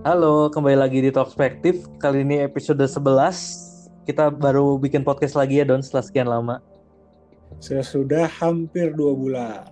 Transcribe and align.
Halo, 0.00 0.48
kembali 0.48 0.80
lagi 0.80 1.04
di 1.04 1.12
Talkspektif. 1.12 1.84
Kali 2.00 2.24
ini 2.24 2.40
episode 2.40 2.80
11. 2.80 3.04
Kita 4.08 4.32
baru 4.32 4.80
bikin 4.80 5.04
podcast 5.04 5.36
lagi 5.36 5.60
ya, 5.60 5.68
Don, 5.68 5.84
setelah 5.84 6.04
sekian 6.08 6.24
lama. 6.24 6.64
Sudah 7.60 8.24
hampir 8.24 8.96
dua 8.96 9.12
bulan. 9.12 9.68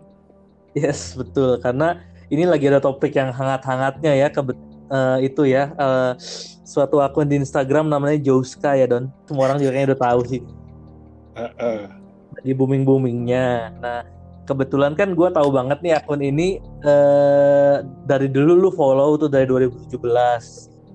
Yes, 0.77 1.17
betul. 1.17 1.57
Karena 1.65 2.05
ini 2.29 2.45
lagi 2.45 2.69
ada 2.69 2.77
topik 2.77 3.17
yang 3.17 3.33
hangat-hangatnya 3.33 4.13
ya, 4.21 4.29
ke 4.29 4.45
uh, 4.93 5.17
itu 5.25 5.49
ya. 5.49 5.73
Uh, 5.81 6.13
suatu 6.61 7.01
akun 7.01 7.25
di 7.25 7.41
Instagram 7.41 7.89
namanya 7.89 8.21
Jouska 8.21 8.77
ya, 8.77 8.85
Don. 8.85 9.09
Semua 9.25 9.49
orang 9.49 9.65
juga 9.65 9.81
kayaknya 9.81 9.97
udah 9.97 10.01
tahu 10.13 10.21
sih. 10.29 10.45
Uh, 11.41 11.49
uh. 11.57 11.81
Lagi 12.37 12.53
booming-boomingnya. 12.53 13.81
Nah, 13.81 14.05
kebetulan 14.49 14.97
kan 14.97 15.13
gue 15.13 15.29
tahu 15.29 15.53
banget 15.53 15.85
nih 15.85 16.01
akun 16.01 16.25
ini 16.25 16.57
uh, 16.89 17.85
dari 18.09 18.33
dulu 18.33 18.57
lu 18.57 18.71
follow 18.73 19.21
tuh 19.21 19.29
dari 19.29 19.45
2017. 19.45 20.01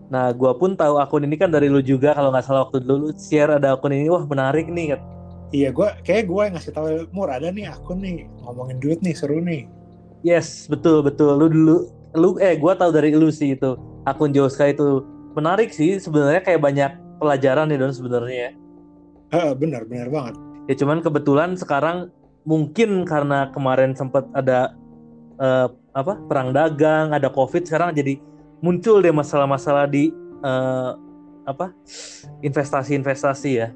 Nah, 0.09 0.33
gue 0.33 0.51
pun 0.57 0.73
tahu 0.73 0.97
akun 0.97 1.25
ini 1.29 1.37
kan 1.37 1.53
dari 1.53 1.69
lu 1.69 1.81
juga 1.85 2.17
kalau 2.17 2.33
nggak 2.33 2.45
salah 2.45 2.65
waktu 2.65 2.81
dulu 2.81 3.09
lu 3.09 3.09
share 3.13 3.53
ada 3.53 3.77
akun 3.77 3.93
ini 3.93 4.09
wah 4.09 4.25
menarik 4.25 4.65
nih. 4.69 4.97
Iya, 5.53 5.69
gue 5.69 5.89
kayak 6.01 6.25
gue 6.25 6.41
yang 6.41 6.53
ngasih 6.57 6.73
tahu 6.73 6.87
Mur 7.13 7.29
ada 7.29 7.53
nih 7.53 7.69
akun 7.69 8.01
nih 8.01 8.25
ngomongin 8.41 8.81
duit 8.81 8.99
nih 9.05 9.13
seru 9.13 9.37
nih. 9.37 9.69
Yes, 10.25 10.65
betul 10.65 11.05
betul. 11.05 11.37
Lu 11.37 11.45
dulu 11.45 11.77
lu 12.17 12.29
eh 12.41 12.57
gue 12.57 12.73
tahu 12.73 12.89
dari 12.89 13.13
lu 13.13 13.29
sih 13.29 13.53
itu 13.53 13.77
akun 14.09 14.33
Joska 14.33 14.69
itu 14.73 15.05
menarik 15.37 15.69
sih 15.73 15.97
sebenarnya 16.01 16.41
kayak 16.41 16.61
banyak 16.61 16.91
pelajaran 17.21 17.69
nih 17.69 17.77
don 17.77 17.93
sebenarnya. 17.93 18.53
Uh, 19.33 19.53
benar 19.57 19.85
benar 19.85 20.09
banget. 20.09 20.35
Ya 20.69 20.75
cuman 20.77 21.01
kebetulan 21.01 21.57
sekarang 21.57 22.13
mungkin 22.43 23.07
karena 23.07 23.49
kemarin 23.51 23.95
sempat 23.95 24.27
ada 24.35 24.75
uh, 25.39 25.67
apa 25.95 26.19
perang 26.27 26.51
dagang, 26.51 27.11
ada 27.15 27.31
covid, 27.31 27.63
sekarang 27.63 27.95
jadi 27.95 28.19
muncul 28.63 29.03
deh 29.03 29.11
masalah-masalah 29.11 29.87
di 29.87 30.11
uh, 30.43 30.95
apa 31.43 31.75
investasi-investasi 32.39 33.51
ya. 33.51 33.69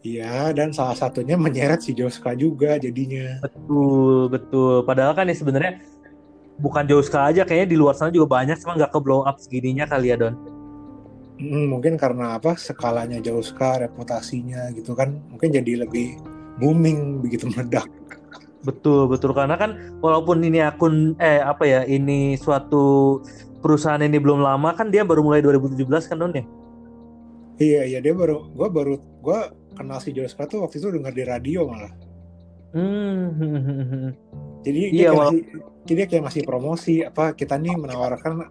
Iya, 0.00 0.56
dan 0.56 0.72
salah 0.72 0.96
satunya 0.96 1.36
menyeret 1.36 1.84
si 1.84 1.92
Joska 1.92 2.32
juga 2.32 2.80
jadinya. 2.80 3.36
Betul, 3.44 4.32
betul. 4.32 4.80
Padahal 4.88 5.12
kan 5.12 5.28
ya 5.28 5.36
sebenarnya 5.36 5.84
bukan 6.56 6.88
Joska 6.88 7.28
aja, 7.28 7.44
kayaknya 7.44 7.68
di 7.68 7.76
luar 7.76 7.92
sana 7.92 8.08
juga 8.08 8.40
banyak, 8.40 8.56
cuma 8.64 8.80
nggak 8.80 8.96
ke 8.96 9.00
blow 9.00 9.28
up 9.28 9.36
segininya 9.36 9.84
kali 9.84 10.12
ya, 10.12 10.16
Don. 10.16 10.36
Hmm, 11.40 11.72
mungkin 11.72 12.00
karena 12.00 12.40
apa 12.40 12.56
skalanya 12.56 13.20
Joska, 13.20 13.80
reputasinya 13.80 14.72
gitu 14.72 14.96
kan, 14.96 15.20
mungkin 15.28 15.52
jadi 15.52 15.84
lebih 15.84 16.16
booming 16.58 17.22
begitu 17.22 17.46
meledak. 17.52 17.86
Betul 18.60 19.08
betul 19.08 19.32
karena 19.32 19.56
kan 19.56 19.78
walaupun 20.04 20.44
ini 20.44 20.60
akun 20.60 21.16
eh 21.16 21.40
apa 21.40 21.64
ya 21.64 21.80
ini 21.88 22.36
suatu 22.36 23.18
perusahaan 23.60 24.00
ini 24.00 24.20
belum 24.20 24.44
lama 24.44 24.72
kan 24.76 24.92
dia 24.92 25.04
baru 25.04 25.24
mulai 25.24 25.40
2017 25.40 25.88
kan 26.10 26.16
Don 26.20 26.32
ya? 26.34 26.44
Iya 27.60 27.82
iya 27.84 27.98
dia 28.00 28.16
baru 28.16 28.48
gua 28.52 28.68
baru 28.72 29.00
gua 29.20 29.52
kenal 29.76 30.00
si 30.00 30.12
Joska 30.12 30.48
tuh 30.48 30.64
waktu 30.64 30.80
itu 30.80 30.88
dengar 30.92 31.12
di 31.12 31.24
radio 31.24 31.68
malah. 31.68 31.92
Hmm. 32.72 34.12
Jadi 34.64 34.92
iya, 34.92 35.10
dia, 35.10 35.16
masih, 35.16 35.42
dia 35.88 36.04
kayak 36.04 36.24
masih 36.28 36.42
promosi 36.44 36.94
apa 37.00 37.32
kita 37.32 37.56
nih 37.56 37.80
menawarkan 37.80 38.44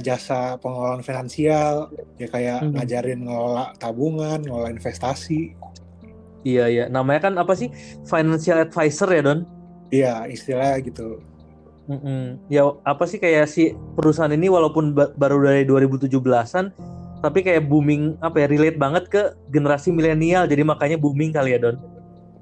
jasa 0.00 0.56
pengelolaan 0.56 1.04
finansial 1.04 1.92
ya 2.16 2.24
kayak 2.32 2.64
hmm. 2.64 2.72
ngajarin 2.80 3.20
ngelola 3.20 3.76
tabungan, 3.76 4.40
ngelola 4.40 4.72
investasi. 4.72 5.52
Iya 6.42 6.64
iya, 6.66 6.84
namanya 6.90 7.30
kan 7.30 7.34
apa 7.38 7.54
sih 7.54 7.70
financial 8.02 8.66
advisor 8.66 9.08
ya 9.10 9.22
Don? 9.22 9.40
Iya 9.94 10.26
istilahnya 10.26 10.78
gitu. 10.82 11.22
Mm 11.86 11.98
-mm. 11.98 12.22
Ya 12.50 12.66
apa 12.82 13.04
sih 13.06 13.18
kayak 13.18 13.46
si 13.50 13.74
perusahaan 13.94 14.30
ini 14.30 14.50
walaupun 14.50 14.94
ba 14.94 15.10
baru 15.14 15.42
dari 15.42 15.66
2017-an 15.66 16.74
tapi 17.22 17.46
kayak 17.46 17.70
booming 17.70 18.18
apa 18.18 18.42
ya 18.42 18.46
relate 18.50 18.78
banget 18.78 19.04
ke 19.06 19.22
generasi 19.54 19.94
milenial 19.94 20.50
jadi 20.50 20.66
makanya 20.66 20.98
booming 20.98 21.30
kali 21.30 21.54
ya 21.54 21.62
Don. 21.62 21.78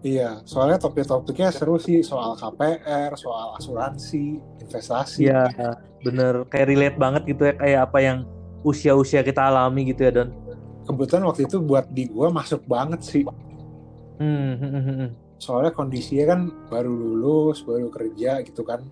Iya, 0.00 0.40
soalnya 0.48 0.80
topik-topiknya 0.80 1.52
seru 1.52 1.76
sih 1.76 2.00
soal 2.00 2.32
KPR, 2.32 3.12
soal 3.20 3.60
asuransi, 3.60 4.40
investasi. 4.64 5.28
Iya, 5.28 5.52
bener 6.00 6.48
kayak 6.48 6.66
relate 6.72 6.96
banget 6.96 7.22
gitu 7.28 7.52
ya 7.52 7.54
kayak 7.60 7.80
apa 7.84 7.98
yang 8.00 8.18
usia-usia 8.64 9.20
kita 9.20 9.52
alami 9.52 9.92
gitu 9.92 10.08
ya 10.08 10.12
Don. 10.24 10.32
Kebetulan 10.88 11.28
waktu 11.28 11.44
itu 11.44 11.60
buat 11.60 11.84
di 11.92 12.08
gua 12.08 12.32
masuk 12.32 12.64
banget 12.64 13.04
sih 13.04 13.28
Hmm, 14.20 14.60
hmm, 14.60 14.70
hmm, 14.70 14.84
hmm. 14.84 15.10
Soalnya 15.40 15.72
kondisinya 15.72 16.36
kan 16.36 16.40
baru 16.68 16.92
lulus, 16.92 17.64
baru 17.64 17.88
kerja 17.88 18.44
gitu 18.44 18.60
kan. 18.60 18.84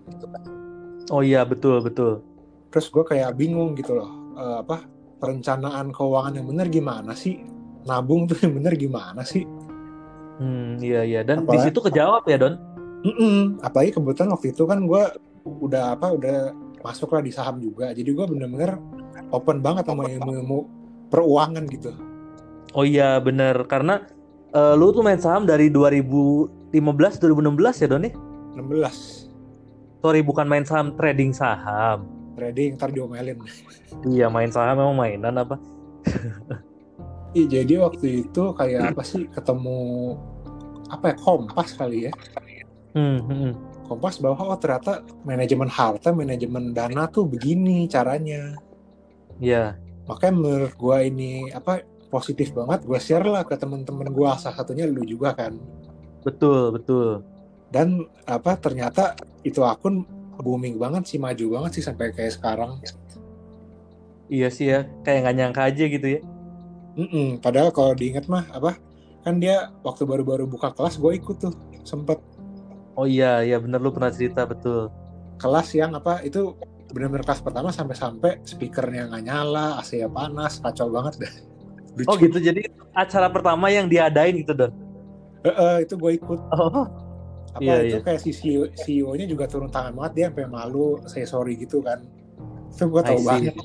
Oh 1.13 1.21
iya 1.21 1.45
betul 1.45 1.85
betul. 1.85 2.25
Terus 2.73 2.89
gue 2.89 3.05
kayak 3.05 3.37
bingung 3.37 3.77
gitu 3.77 3.93
loh, 3.93 4.09
uh, 4.33 4.65
apa 4.65 4.89
perencanaan 5.21 5.93
keuangan 5.93 6.33
yang 6.41 6.49
benar 6.49 6.65
gimana 6.73 7.13
sih? 7.13 7.45
Nabung 7.85 8.25
tuh 8.25 8.41
yang 8.41 8.57
benar 8.57 8.73
gimana 8.73 9.21
sih? 9.21 9.45
Hmm 10.41 10.81
iya 10.81 11.05
iya 11.05 11.21
dan 11.21 11.45
Apalagi, 11.45 11.53
di 11.53 11.57
situ 11.69 11.79
kejawab 11.85 12.23
ya 12.25 12.37
Don. 12.41 12.55
Mm 13.05 13.13
-mm. 13.13 13.39
Apalagi 13.61 13.91
kebetulan 13.95 14.29
waktu 14.33 14.47
itu 14.49 14.63
kan 14.65 14.81
gue 14.89 15.03
udah 15.45 15.93
apa 15.93 16.09
udah 16.13 16.37
masuk 16.81 17.11
lah 17.13 17.21
di 17.21 17.31
saham 17.31 17.59
juga, 17.59 17.91
jadi 17.91 18.07
gue 18.07 18.25
bener-bener 18.25 18.79
open 19.35 19.59
banget 19.59 19.85
sama 19.85 20.07
ilmu-ilmu 20.07 20.59
peruangan 21.11 21.67
gitu. 21.69 21.91
Oh 22.73 22.85
iya 22.85 23.17
bener 23.19 23.65
karena 23.67 24.05
uh, 24.53 24.73
lu 24.77 24.93
tuh 24.93 25.03
main 25.05 25.19
saham 25.19 25.45
dari 25.45 25.69
2015 25.71 26.69
2016 27.21 27.83
ya 27.83 27.87
Doni? 27.89 28.09
16. 28.55 29.29
Sorry 29.99 30.21
bukan 30.23 30.47
main 30.47 30.65
saham 30.65 30.95
trading 30.95 31.35
saham. 31.35 32.07
Trading 32.39 32.79
ntar 32.79 32.93
diomelin. 32.93 33.39
iya 34.15 34.31
main 34.31 34.49
saham 34.49 34.79
memang 34.79 34.95
mainan 34.97 35.35
apa? 35.37 35.55
Iya 37.29 37.61
jadi 37.61 37.85
waktu 37.85 38.25
itu 38.25 38.43
kayak 38.57 38.97
apa 38.97 39.05
sih 39.05 39.29
ketemu 39.29 40.17
apa 40.89 41.13
ya 41.13 41.15
kompas 41.21 41.77
kali 41.77 42.09
ya? 42.09 42.13
Hmm, 42.97 43.21
hmm. 43.21 43.37
hmm. 43.37 43.53
Kompas 43.85 44.17
bahwa 44.17 44.49
oh 44.49 44.57
ternyata 44.57 45.05
manajemen 45.21 45.69
harta, 45.69 46.09
manajemen 46.09 46.73
dana 46.73 47.05
tuh 47.05 47.29
begini 47.29 47.85
caranya. 47.85 48.57
Iya. 49.37 49.77
Makanya 50.09 50.33
menurut 50.33 50.73
gua 50.73 51.05
ini 51.05 51.53
apa 51.53 51.85
positif 52.09 52.51
banget 52.51 52.83
gue 52.83 52.99
share 52.99 53.25
lah 53.25 53.45
ke 53.45 53.53
temen-temen 53.53 54.09
gue 54.09 54.29
salah 54.35 54.57
satunya 54.57 54.89
lu 54.89 55.05
juga 55.05 55.37
kan. 55.37 55.55
Betul 56.25 56.73
betul. 56.73 57.21
Dan 57.69 58.09
apa 58.25 58.57
ternyata 58.57 59.13
itu 59.45 59.61
akun 59.61 60.03
booming 60.41 60.81
banget 60.81 61.05
sih 61.05 61.19
maju 61.21 61.61
banget 61.61 61.71
sih 61.79 61.83
sampai 61.85 62.09
kayak 62.11 62.33
sekarang. 62.33 62.81
Iya 64.29 64.49
sih 64.49 64.73
ya 64.73 64.89
kayak 65.05 65.25
nggak 65.25 65.35
nyangka 65.37 65.61
aja 65.69 65.85
gitu 65.85 66.07
ya. 66.17 66.21
Mm-mm, 66.97 67.39
padahal 67.39 67.69
kalau 67.69 67.93
diinget 67.93 68.25
mah 68.25 68.43
apa 68.51 68.75
kan 69.21 69.37
dia 69.37 69.69
waktu 69.85 70.03
baru-baru 70.09 70.49
buka 70.49 70.73
kelas 70.73 70.97
gue 70.97 71.13
ikut 71.13 71.37
tuh 71.37 71.53
sempet. 71.85 72.17
Oh 72.97 73.05
iya 73.05 73.45
iya 73.45 73.61
bener 73.61 73.79
lu 73.79 73.93
pernah 73.93 74.09
cerita 74.09 74.43
betul. 74.49 74.89
Kelas 75.39 75.71
yang 75.77 75.95
apa 75.95 76.25
itu 76.25 76.57
bener-bener 76.89 77.21
kelas 77.21 77.45
pertama 77.45 77.69
sampai-sampai 77.69 78.41
speakernya 78.43 79.13
nggak 79.13 79.23
nyala 79.29 79.77
AC 79.77 80.01
nya 80.01 80.09
panas 80.09 80.57
kacau 80.57 80.89
banget 80.89 81.21
deh 81.21 81.33
Lucu. 81.97 82.07
Oh 82.09 82.15
gitu, 82.19 82.37
jadi 82.37 82.67
acara 82.93 83.27
pertama 83.31 83.71
yang 83.73 83.89
diadain 83.89 84.35
gitu 84.37 84.53
Don? 84.53 84.71
Uh, 85.41 85.49
uh, 85.49 85.75
itu 85.81 85.95
gue 85.95 86.11
ikut. 86.19 86.39
Oh. 86.53 86.85
Apa 87.49 87.65
iya, 87.65 87.75
itu 87.81 87.97
iya. 87.97 88.05
kayak 88.05 88.21
si 88.21 88.29
CEO, 88.29 88.69
CEO-nya 88.77 89.25
juga 89.25 89.49
turun 89.49 89.73
tangan 89.73 89.97
banget 89.97 90.11
dia 90.13 90.25
sampai 90.29 90.45
malu, 90.45 91.01
saya 91.09 91.25
sorry 91.25 91.57
gitu 91.57 91.81
kan. 91.81 92.05
Itu 92.69 92.93
gue 92.93 93.01
tau 93.01 93.19
banget. 93.25 93.57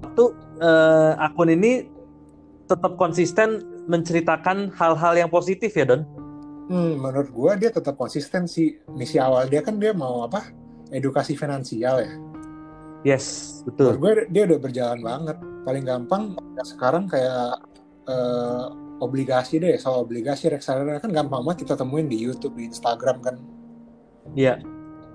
Waktu 0.00 0.24
uh, 0.64 1.12
akun 1.20 1.52
ini 1.52 1.86
tetap 2.64 2.96
konsisten 2.96 3.64
menceritakan 3.84 4.72
hal-hal 4.76 5.14
yang 5.16 5.30
positif 5.32 5.76
ya 5.76 5.84
Don? 5.84 6.08
Hmm, 6.68 7.00
menurut 7.00 7.32
gue 7.32 7.52
dia 7.64 7.70
tetap 7.72 7.96
konsisten 7.96 8.44
sih. 8.44 8.76
Misi 8.92 9.16
awal 9.16 9.48
dia 9.48 9.64
kan 9.64 9.80
dia 9.80 9.96
mau 9.96 10.24
apa? 10.24 10.52
Edukasi 10.92 11.36
finansial 11.36 12.04
ya. 12.04 12.12
Yes, 13.08 13.26
betul. 13.64 13.96
Menurut 13.96 14.00
gue 14.00 14.12
dia 14.28 14.42
udah 14.44 14.58
berjalan 14.60 15.00
banget. 15.00 15.36
Paling 15.64 15.84
gampang 15.88 16.22
sekarang 16.60 17.08
kayak 17.08 17.56
uh, 18.04 18.68
obligasi 19.00 19.56
deh. 19.56 19.72
Soal 19.80 20.04
obligasi 20.04 20.52
reksadana 20.52 21.00
kan 21.00 21.08
gampang 21.08 21.40
banget 21.40 21.64
kita 21.64 21.80
temuin 21.80 22.04
di 22.04 22.20
YouTube 22.20 22.60
di 22.60 22.68
Instagram 22.68 23.24
kan. 23.24 23.36
Iya. 24.36 24.60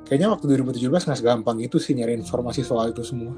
Kayaknya 0.09 0.27
waktu 0.33 0.45
2017 0.57 0.89
nggak 0.89 1.19
segampang 1.21 1.57
itu 1.61 1.77
sih 1.77 1.93
nyari 1.93 2.17
informasi 2.17 2.65
soal 2.65 2.89
itu 2.89 3.05
semua. 3.05 3.37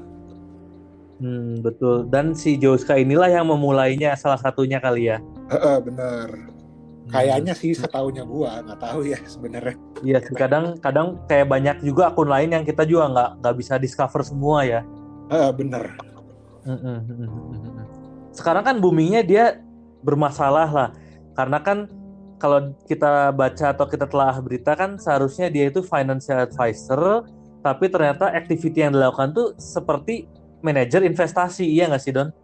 Hmm, 1.20 1.60
betul. 1.60 2.08
Dan 2.08 2.32
si 2.32 2.56
Joska 2.56 2.96
inilah 2.96 3.28
yang 3.28 3.48
memulainya 3.48 4.16
salah 4.16 4.40
satunya 4.40 4.80
kali 4.80 5.12
ya. 5.12 5.20
Bener. 5.84 6.28
hmm. 6.32 6.55
Kayaknya 7.06 7.54
sih 7.54 7.72
setahunya 7.72 8.26
gua 8.26 8.62
nggak 8.66 8.80
tahu 8.82 9.06
ya 9.06 9.18
sebenarnya. 9.24 9.76
Iya 10.02 10.18
sih 10.22 10.34
kadang 10.34 10.78
kadang 10.82 11.22
kayak 11.30 11.46
banyak 11.46 11.76
juga 11.86 12.10
akun 12.10 12.26
lain 12.26 12.50
yang 12.50 12.64
kita 12.66 12.82
juga 12.82 13.10
nggak 13.12 13.30
nggak 13.42 13.54
bisa 13.56 13.74
discover 13.78 14.26
semua 14.26 14.66
ya. 14.66 14.80
Uh, 15.30 15.50
bener. 15.54 15.94
Sekarang 18.34 18.66
kan 18.66 18.76
boomingnya 18.82 19.22
dia 19.22 19.44
bermasalah 20.02 20.68
lah, 20.70 20.88
karena 21.38 21.58
kan 21.62 21.86
kalau 22.36 22.74
kita 22.84 23.32
baca 23.32 23.72
atau 23.72 23.86
kita 23.88 24.04
telah 24.10 24.36
berita 24.42 24.76
kan 24.76 25.00
seharusnya 25.00 25.48
dia 25.48 25.70
itu 25.70 25.80
financial 25.80 26.44
advisor, 26.44 27.24
tapi 27.64 27.86
ternyata 27.88 28.28
activity 28.34 28.82
yang 28.82 28.92
dilakukan 28.92 29.32
tuh 29.32 29.54
seperti 29.56 30.28
manajer 30.60 31.06
investasi, 31.06 31.64
iya 31.64 31.86
nggak 31.86 32.02
sih 32.02 32.12
Don? 32.12 32.34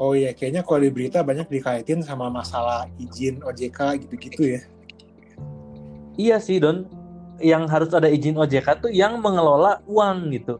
Oh 0.00 0.16
iya, 0.16 0.32
kayaknya 0.32 0.64
kalau 0.64 0.80
di 0.82 0.90
berita 0.90 1.20
banyak 1.20 1.46
dikaitin 1.52 2.00
sama 2.00 2.32
masalah 2.32 2.88
izin 2.96 3.44
OJK 3.44 4.06
gitu-gitu 4.06 4.58
ya. 4.58 4.60
Iya 6.16 6.36
sih 6.40 6.60
Don, 6.60 6.88
yang 7.40 7.68
harus 7.68 7.92
ada 7.92 8.08
izin 8.08 8.36
OJK 8.36 8.88
tuh 8.88 8.90
yang 8.92 9.20
mengelola 9.20 9.80
uang 9.88 10.32
gitu. 10.32 10.56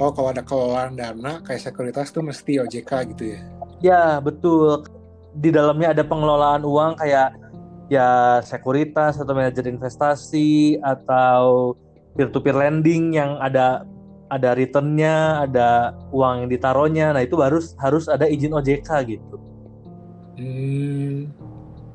Oh 0.00 0.10
kalau 0.10 0.32
ada 0.32 0.40
kelolaan 0.40 0.96
dana 0.96 1.44
kayak 1.44 1.60
sekuritas 1.60 2.08
tuh 2.08 2.24
mesti 2.24 2.60
OJK 2.64 2.92
gitu 3.14 3.24
ya? 3.36 3.40
Ya 3.84 4.02
betul. 4.18 4.88
Di 5.36 5.52
dalamnya 5.52 5.92
ada 5.92 6.04
pengelolaan 6.06 6.64
uang 6.64 6.96
kayak 6.96 7.36
ya 7.92 8.40
sekuritas 8.40 9.20
atau 9.20 9.36
manajer 9.36 9.68
investasi 9.68 10.80
atau 10.80 11.76
peer-to-peer 12.16 12.56
lending 12.56 13.12
yang 13.18 13.36
ada 13.42 13.84
ada 14.34 14.58
returnnya, 14.58 15.46
ada 15.46 15.94
uang 16.10 16.44
yang 16.44 16.50
ditaruhnya. 16.50 17.14
Nah 17.14 17.22
itu 17.22 17.38
harus 17.38 17.78
harus 17.78 18.10
ada 18.10 18.26
izin 18.26 18.50
OJK 18.50 18.90
gitu. 19.06 19.36
Hmm. 20.34 21.30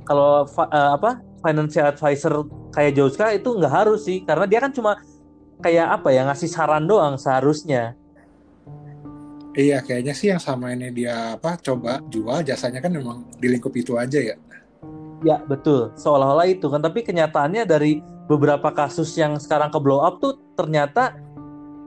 Kalau 0.08 0.48
uh, 0.48 0.92
apa 0.96 1.20
financial 1.44 1.92
advisor 1.92 2.48
kayak 2.72 2.96
Joska 2.96 3.36
itu 3.36 3.60
nggak 3.60 3.74
harus 3.74 4.08
sih, 4.08 4.24
karena 4.24 4.48
dia 4.48 4.60
kan 4.64 4.72
cuma 4.72 4.96
kayak 5.60 6.00
apa 6.00 6.16
ya 6.16 6.24
ngasih 6.24 6.50
saran 6.50 6.88
doang 6.88 7.20
seharusnya. 7.20 8.00
Iya, 9.60 9.84
kayaknya 9.84 10.14
sih 10.16 10.32
yang 10.32 10.40
sama 10.40 10.72
ini 10.72 10.94
dia 10.94 11.36
apa 11.36 11.60
coba 11.60 12.00
jual 12.08 12.46
jasanya 12.48 12.80
kan 12.80 12.96
memang 12.96 13.28
di 13.44 13.52
lingkup 13.52 13.76
itu 13.76 14.00
aja 14.00 14.22
ya. 14.22 14.40
Ya 15.20 15.36
betul, 15.44 15.92
seolah-olah 16.00 16.48
itu 16.48 16.72
kan. 16.72 16.80
Tapi 16.80 17.04
kenyataannya 17.04 17.68
dari 17.68 18.00
beberapa 18.30 18.72
kasus 18.72 19.12
yang 19.20 19.36
sekarang 19.36 19.68
ke 19.68 19.80
blow 19.82 20.00
up 20.00 20.22
tuh 20.24 20.40
ternyata 20.56 21.18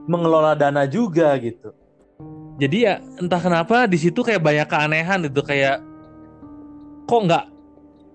mengelola 0.07 0.55
dana 0.57 0.83
juga 0.87 1.35
gitu. 1.39 1.71
Jadi 2.61 2.85
ya 2.85 3.01
entah 3.17 3.41
kenapa 3.41 3.89
di 3.89 3.97
situ 3.97 4.21
kayak 4.21 4.43
banyak 4.43 4.67
keanehan 4.69 5.25
itu 5.25 5.41
kayak 5.41 5.81
kok 7.09 7.21
nggak 7.25 7.45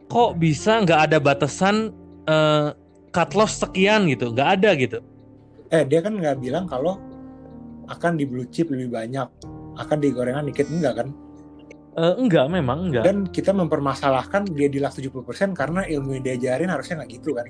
kok 0.09 0.31
bisa 0.39 0.81
nggak 0.87 1.11
ada 1.11 1.19
batasan 1.19 1.91
uh, 2.31 2.73
cut 3.11 3.35
loss 3.35 3.61
sekian 3.61 4.07
gitu, 4.07 4.31
nggak 4.31 4.49
ada 4.61 4.71
gitu. 4.79 4.99
Eh 5.69 5.85
dia 5.85 6.01
kan 6.01 6.17
nggak 6.17 6.39
bilang 6.39 6.65
kalau 6.65 6.97
akan 7.89 8.21
di 8.21 8.25
blue 8.29 8.47
chip 8.49 8.71
lebih 8.71 8.93
banyak, 8.93 9.27
akan 9.77 9.97
di 9.99 10.09
gorengan 10.13 10.47
dikit 10.47 10.69
enggak 10.69 11.05
kan? 11.05 11.09
Uh, 11.99 12.15
enggak, 12.15 12.47
memang 12.47 12.89
enggak. 12.89 13.03
Dan 13.03 13.27
kita 13.27 13.51
mempermasalahkan 13.51 14.47
dia 14.55 14.71
di 14.71 14.79
last 14.79 15.03
70% 15.03 15.51
karena 15.51 15.83
ilmu 15.83 16.15
yang 16.15 16.25
diajarin 16.25 16.71
harusnya 16.71 17.03
nggak 17.03 17.11
gitu 17.19 17.35
kan. 17.35 17.49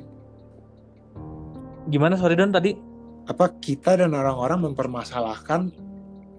Gimana 1.92 2.16
sorry 2.16 2.32
Don 2.38 2.48
tadi? 2.48 2.87
Apa 3.28 3.52
kita 3.60 4.00
dan 4.00 4.16
orang-orang 4.16 4.72
mempermasalahkan 4.72 5.68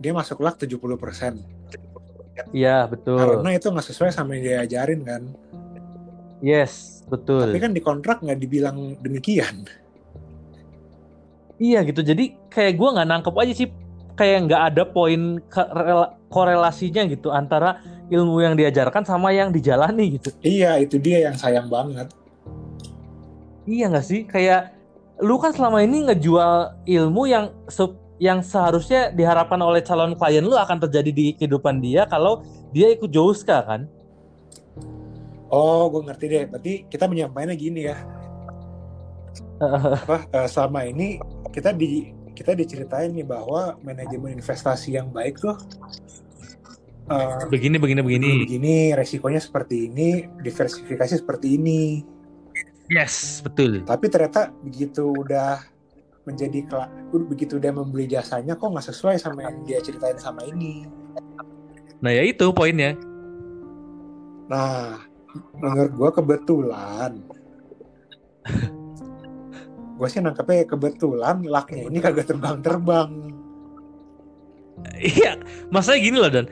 dia 0.01 0.11
masuk 0.11 0.41
lak 0.41 0.57
70%. 0.57 1.37
Iya, 2.49 2.87
betul. 2.89 3.19
Karena 3.19 3.51
itu 3.53 3.67
nggak 3.69 3.87
sesuai 3.93 4.09
sama 4.15 4.33
yang 4.39 4.65
diajarin 4.65 5.05
kan. 5.05 5.21
Yes, 6.39 7.03
betul. 7.05 7.45
Tapi 7.45 7.59
kan 7.59 7.75
di 7.75 7.83
kontrak 7.83 8.23
nggak 8.23 8.39
dibilang 8.39 8.95
demikian. 9.03 9.67
Iya 11.59 11.83
gitu, 11.83 11.99
jadi 11.99 12.31
kayak 12.47 12.79
gue 12.79 12.89
nggak 12.95 13.07
nangkep 13.11 13.35
aja 13.35 13.51
sih 13.51 13.67
kayak 14.15 14.47
nggak 14.47 14.61
ada 14.71 14.83
poin 14.87 15.43
korelasinya 16.31 17.03
gitu 17.11 17.35
antara 17.35 17.83
ilmu 18.07 18.39
yang 18.39 18.55
diajarkan 18.55 19.03
sama 19.03 19.35
yang 19.35 19.51
dijalani 19.51 20.15
gitu. 20.15 20.31
Iya, 20.39 20.79
itu 20.79 20.95
dia 20.95 21.27
yang 21.27 21.35
sayang 21.35 21.67
banget. 21.67 22.07
Iya 23.67 23.91
nggak 23.91 24.07
sih? 24.07 24.23
Kayak 24.23 24.78
lu 25.19 25.35
kan 25.39 25.51
selama 25.51 25.83
ini 25.83 26.07
ngejual 26.07 26.83
ilmu 26.87 27.23
yang 27.27 27.51
se 27.67 27.83
yang 28.19 28.43
seharusnya 28.43 29.15
diharapkan 29.15 29.59
oleh 29.63 29.79
calon 29.79 30.11
klien 30.15 30.43
lu 30.43 30.55
akan 30.55 30.83
terjadi 30.83 31.11
di 31.11 31.25
kehidupan 31.39 31.79
dia 31.79 32.03
kalau 32.03 32.43
dia 32.75 32.91
ikut 32.91 33.07
Jouska 33.07 33.63
kan? 33.63 33.87
Oh, 35.49 35.89
gue 35.89 36.03
ngerti 36.05 36.25
deh. 36.29 36.43
Berarti 36.45 36.73
kita 36.91 37.09
menyampaikannya 37.09 37.55
gini 37.57 37.81
ya. 37.89 37.97
Apa, 40.05 40.27
uh, 40.35 40.47
selama 40.51 40.83
ini 40.87 41.19
kita 41.51 41.71
di 41.75 42.11
kita 42.35 42.55
diceritain 42.55 43.11
nih 43.11 43.27
bahwa 43.27 43.75
manajemen 43.83 44.39
investasi 44.39 44.95
yang 44.95 45.11
baik 45.11 45.43
tuh 45.43 45.59
uh, 47.11 47.43
begini 47.51 47.75
begini 47.75 47.99
begini 47.99 48.29
begini 48.47 48.75
resikonya 48.95 49.43
seperti 49.43 49.91
ini 49.91 50.23
diversifikasi 50.39 51.19
seperti 51.19 51.59
ini 51.59 51.99
yes 52.89 53.41
betul. 53.45 53.85
Tapi 53.85 54.05
ternyata 54.09 54.51
begitu 54.65 55.13
udah 55.13 55.61
menjadi 56.27 56.61
begitu 57.09 57.57
dia 57.57 57.73
membeli 57.73 58.05
jasanya 58.05 58.53
kok 58.53 58.69
nggak 58.69 58.85
sesuai 58.85 59.17
sama 59.17 59.49
yang 59.49 59.65
dia 59.65 59.81
ceritain 59.81 60.17
sama 60.21 60.45
ini? 60.45 60.85
Nah 62.01 62.11
ya 62.13 62.21
itu 62.25 62.53
poinnya. 62.53 62.93
Nah 64.49 65.01
menurut 65.57 65.93
gue 65.93 66.09
kebetulan. 66.21 67.11
Gue 69.99 70.07
sih 70.07 70.23
nangkepnya 70.23 70.63
kebetulan 70.69 71.43
laknya 71.43 71.89
ini 71.89 71.97
kagak 71.99 72.29
terbang-terbang. 72.29 73.35
Iya 74.95 75.39
masalahnya 75.73 76.01
gini 76.01 76.17
loh 76.17 76.31
dan. 76.31 76.47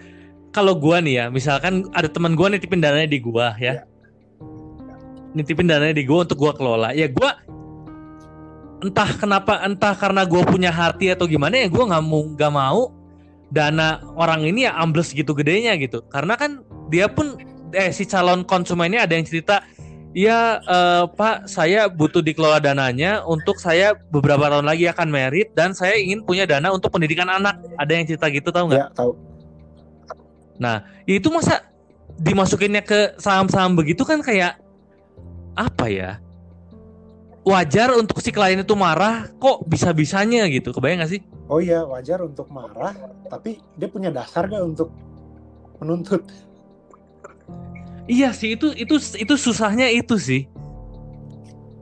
Kalau 0.56 0.74
gue 0.74 0.98
nih 1.06 1.14
ya 1.22 1.26
misalkan 1.30 1.86
ada 1.94 2.10
teman 2.10 2.34
gue 2.34 2.48
nitipin 2.50 2.82
dananya 2.82 3.14
di 3.14 3.22
gue 3.22 3.48
ya, 3.62 3.78
ya. 3.78 3.84
Nitipin 5.38 5.70
dananya 5.70 5.94
di 5.94 6.04
gue 6.04 6.18
untuk 6.18 6.38
gue 6.42 6.54
kelola 6.58 6.92
ya 6.98 7.06
gue 7.06 7.30
entah 8.82 9.10
kenapa 9.18 9.62
entah 9.66 9.94
karena 9.94 10.26
gue 10.26 10.42
punya 10.46 10.70
hati 10.74 11.14
atau 11.14 11.30
gimana 11.30 11.66
ya 11.66 11.68
gue 11.70 11.84
nggak 11.86 12.04
mau 12.04 12.22
nggak 12.34 12.54
mau 12.54 12.82
dana 13.54 14.04
orang 14.18 14.44
ini 14.44 14.68
ya 14.68 14.76
ambles 14.76 15.14
gitu 15.14 15.32
gedenya 15.38 15.78
gitu 15.80 16.04
karena 16.10 16.36
kan 16.36 16.62
dia 16.92 17.08
pun 17.08 17.38
eh 17.72 17.90
si 17.94 18.04
calon 18.04 18.44
konsumennya 18.44 19.06
ada 19.06 19.14
yang 19.14 19.26
cerita 19.26 19.64
Iya 20.18 20.66
uh, 20.66 21.06
Pak, 21.14 21.46
saya 21.46 21.86
butuh 21.86 22.26
dikelola 22.26 22.58
dananya 22.58 23.22
untuk 23.22 23.62
saya 23.62 23.94
beberapa 24.10 24.50
tahun 24.50 24.66
lagi 24.66 24.90
akan 24.90 25.14
merit 25.14 25.54
dan 25.54 25.78
saya 25.78 25.94
ingin 25.94 26.26
punya 26.26 26.50
dana 26.50 26.74
untuk 26.74 26.90
pendidikan 26.90 27.30
anak. 27.30 27.62
Ada 27.78 27.92
yang 27.94 28.06
cerita 28.10 28.26
gitu 28.34 28.50
tahu 28.50 28.74
nggak? 28.74 28.82
Ya, 28.82 28.98
tahu. 28.98 29.14
Nah, 30.58 30.90
itu 31.06 31.30
masa 31.30 31.70
dimasukinnya 32.18 32.82
ke 32.82 33.14
saham-saham 33.22 33.78
begitu 33.78 34.02
kan 34.02 34.26
kayak 34.26 34.58
apa 35.58 35.90
ya? 35.90 36.22
Wajar 37.42 37.96
untuk 37.96 38.22
si 38.22 38.30
klien 38.30 38.62
itu 38.62 38.76
marah, 38.78 39.32
kok 39.42 39.66
bisa-bisanya 39.66 40.46
gitu. 40.52 40.70
Kebayang 40.76 41.02
gak 41.02 41.12
sih? 41.18 41.22
Oh 41.50 41.58
iya, 41.64 41.82
wajar 41.88 42.22
untuk 42.22 42.52
marah, 42.54 42.94
tapi 43.32 43.58
dia 43.80 43.88
punya 43.90 44.12
dasar 44.12 44.46
gak 44.46 44.62
untuk 44.62 44.92
menuntut? 45.80 46.22
Iya 48.08 48.32
sih 48.32 48.56
itu 48.56 48.72
itu 48.72 48.96
itu 49.20 49.34
susahnya 49.36 49.92
itu 49.92 50.16
sih. 50.16 50.48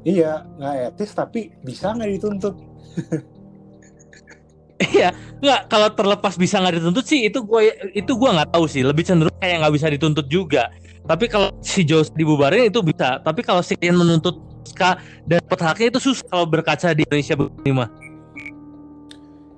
Iya 0.06 0.46
nggak 0.58 0.76
etis 0.94 1.14
tapi 1.14 1.54
bisa 1.62 1.94
nggak 1.94 2.12
dituntut? 2.18 2.56
iya 4.94 5.14
nggak 5.40 5.70
kalau 5.70 5.90
terlepas 5.94 6.34
bisa 6.38 6.62
nggak 6.62 6.82
dituntut 6.82 7.06
sih 7.06 7.30
itu 7.30 7.46
gue 7.46 7.62
itu 7.94 8.12
gue 8.12 8.30
nggak 8.30 8.52
tahu 8.52 8.66
sih 8.66 8.84
lebih 8.84 9.06
cenderung 9.06 9.34
kayak 9.38 9.62
nggak 9.62 9.74
bisa 9.78 9.88
dituntut 9.90 10.26
juga. 10.26 10.74
Tapi 11.06 11.26
kalau 11.30 11.54
si 11.62 11.86
Jos 11.86 12.10
dibubarin 12.14 12.70
itu 12.70 12.82
bisa. 12.82 13.22
Tapi 13.22 13.46
kalau 13.46 13.62
si 13.62 13.78
klien 13.78 13.94
menuntut 13.94 14.42
ska 14.66 14.98
dan 15.30 15.38
dapat 15.46 15.78
itu 15.94 16.02
susah 16.02 16.26
kalau 16.26 16.46
berkaca 16.50 16.94
di 16.98 17.06
Indonesia 17.06 17.38
begini 17.38 17.72
mah. 17.72 17.90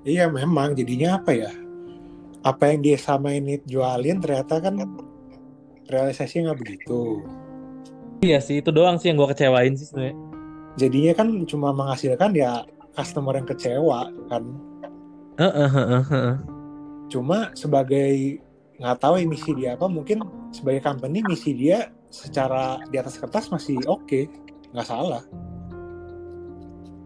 Iya 0.04 0.28
memang 0.28 0.76
jadinya 0.76 1.16
apa 1.16 1.32
ya? 1.32 1.52
Apa 2.44 2.72
yang 2.72 2.84
dia 2.84 2.96
sama 3.00 3.32
ini 3.32 3.60
jualin 3.64 4.20
ternyata 4.20 4.60
kan 4.60 4.76
realisasi 5.88 6.44
nggak 6.44 6.58
begitu 6.60 7.24
iya 8.20 8.38
sih 8.38 8.60
itu 8.60 8.70
doang 8.70 9.00
sih 9.00 9.10
yang 9.10 9.18
gue 9.18 9.28
kecewain 9.32 9.74
sih 9.74 9.88
sebenarnya 9.88 10.16
jadinya 10.78 11.12
kan 11.16 11.28
cuma 11.48 11.68
menghasilkan 11.72 12.30
ya 12.36 12.62
customer 12.94 13.34
yang 13.34 13.48
kecewa 13.48 14.12
kan 14.28 14.42
uh, 15.40 15.44
uh, 15.44 15.72
uh, 15.74 16.12
uh. 16.12 16.36
cuma 17.08 17.50
sebagai 17.56 18.38
nggak 18.78 18.96
tahu 19.02 19.14
misi 19.26 19.50
dia 19.58 19.74
apa. 19.74 19.90
Mungkin 19.90 20.22
sebagai 20.54 20.82
company 20.86 21.20
misi 21.26 21.52
dia 21.54 21.90
secara 22.08 22.80
di 22.88 22.96
atas 22.96 23.18
kertas 23.18 23.50
masih 23.50 23.78
oke. 23.90 24.06
Okay. 24.06 24.24
nggak 24.68 24.86
salah. 24.86 25.22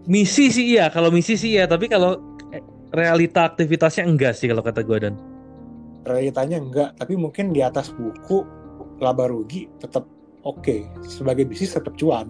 Misi 0.06 0.52
sih 0.52 0.76
iya. 0.76 0.92
Kalau 0.92 1.08
misi 1.08 1.34
sih 1.34 1.56
iya. 1.56 1.64
Tapi 1.64 1.88
kalau 1.88 2.20
eh, 2.52 2.62
realita 2.92 3.48
aktivitasnya 3.48 4.04
enggak 4.04 4.36
sih 4.36 4.50
kalau 4.52 4.62
kata 4.62 4.84
gue 4.84 4.98
dan. 5.00 5.14
Realitanya 6.04 6.58
enggak. 6.60 6.90
Tapi 6.98 7.14
mungkin 7.16 7.54
di 7.54 7.64
atas 7.64 7.90
buku 7.94 8.44
laba 9.00 9.30
rugi 9.30 9.66
tetap 9.80 10.04
oke. 10.44 10.60
Okay. 10.60 10.86
sebagai 11.06 11.48
bisnis 11.48 11.72
tetap 11.72 11.96
cuan. 11.96 12.28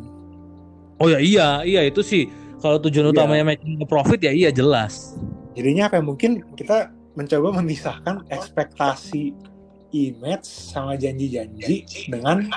Oh 1.03 1.11
ya 1.11 1.19
iya. 1.19 1.67
Iya 1.67 1.91
itu 1.91 2.05
sih. 2.05 2.31
Kalau 2.63 2.79
tujuan 2.79 3.11
iya. 3.11 3.13
utamanya 3.17 3.45
making 3.57 3.83
profit 3.91 4.23
ya 4.23 4.31
iya 4.31 4.55
jelas. 4.55 5.19
Jadinya 5.59 5.91
apa 5.91 5.99
mungkin 5.99 6.47
kita 6.55 6.95
mencoba 7.13 7.61
memisahkan 7.61 8.25
ekspektasi 8.33 9.37
image 9.93 10.49
sama 10.49 10.97
janji-janji 10.97 11.85
dengan 12.09 12.49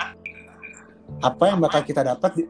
apa 1.20 1.44
yang 1.52 1.60
bakal 1.60 1.84
kita 1.84 2.02
dapat 2.02 2.48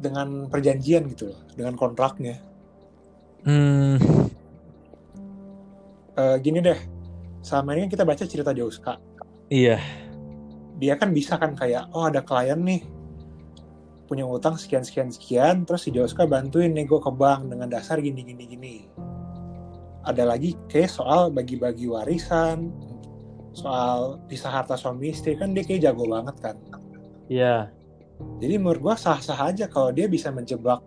dengan 0.00 0.50
perjanjian 0.50 1.06
gitu 1.12 1.30
loh 1.30 1.40
dengan 1.54 1.78
kontraknya 1.78 2.50
Hmm. 3.44 3.96
Uh, 6.12 6.36
gini 6.44 6.60
deh, 6.60 6.76
sama 7.40 7.72
ini 7.72 7.88
kan 7.88 7.90
kita 7.96 8.04
baca 8.04 8.24
cerita 8.28 8.52
Joska. 8.52 9.00
Iya. 9.48 9.80
Dia 10.76 10.96
kan 11.00 11.12
bisa 11.16 11.40
kan 11.40 11.56
kayak, 11.56 11.88
oh 11.96 12.04
ada 12.08 12.20
klien 12.20 12.60
nih, 12.60 12.84
punya 14.04 14.28
utang 14.28 14.60
sekian 14.60 14.84
sekian 14.84 15.08
sekian, 15.08 15.64
terus 15.64 15.88
si 15.88 15.90
Joska 15.92 16.28
bantuin 16.28 16.72
nego 16.72 17.00
ke 17.00 17.08
bank 17.08 17.48
dengan 17.48 17.72
dasar 17.72 18.00
gini 18.04 18.20
gini 18.20 18.44
gini. 18.44 18.76
Ada 20.10 20.26
lagi 20.26 20.58
kayak 20.66 20.90
soal 20.90 21.30
bagi-bagi 21.30 21.86
warisan, 21.86 22.74
soal 23.54 24.18
pisah 24.26 24.50
harta 24.50 24.74
suami 24.74 25.14
istri 25.14 25.38
kan 25.38 25.54
dia 25.54 25.62
kayak 25.62 25.86
jago 25.86 26.04
banget 26.10 26.36
kan. 26.42 26.56
Iya. 27.30 27.70
Jadi 28.42 28.54
menurut 28.58 28.80
gua 28.82 28.94
sah-sah 28.98 29.38
aja 29.38 29.70
kalau 29.70 29.94
dia 29.94 30.10
bisa 30.10 30.34
menjebak 30.34 30.82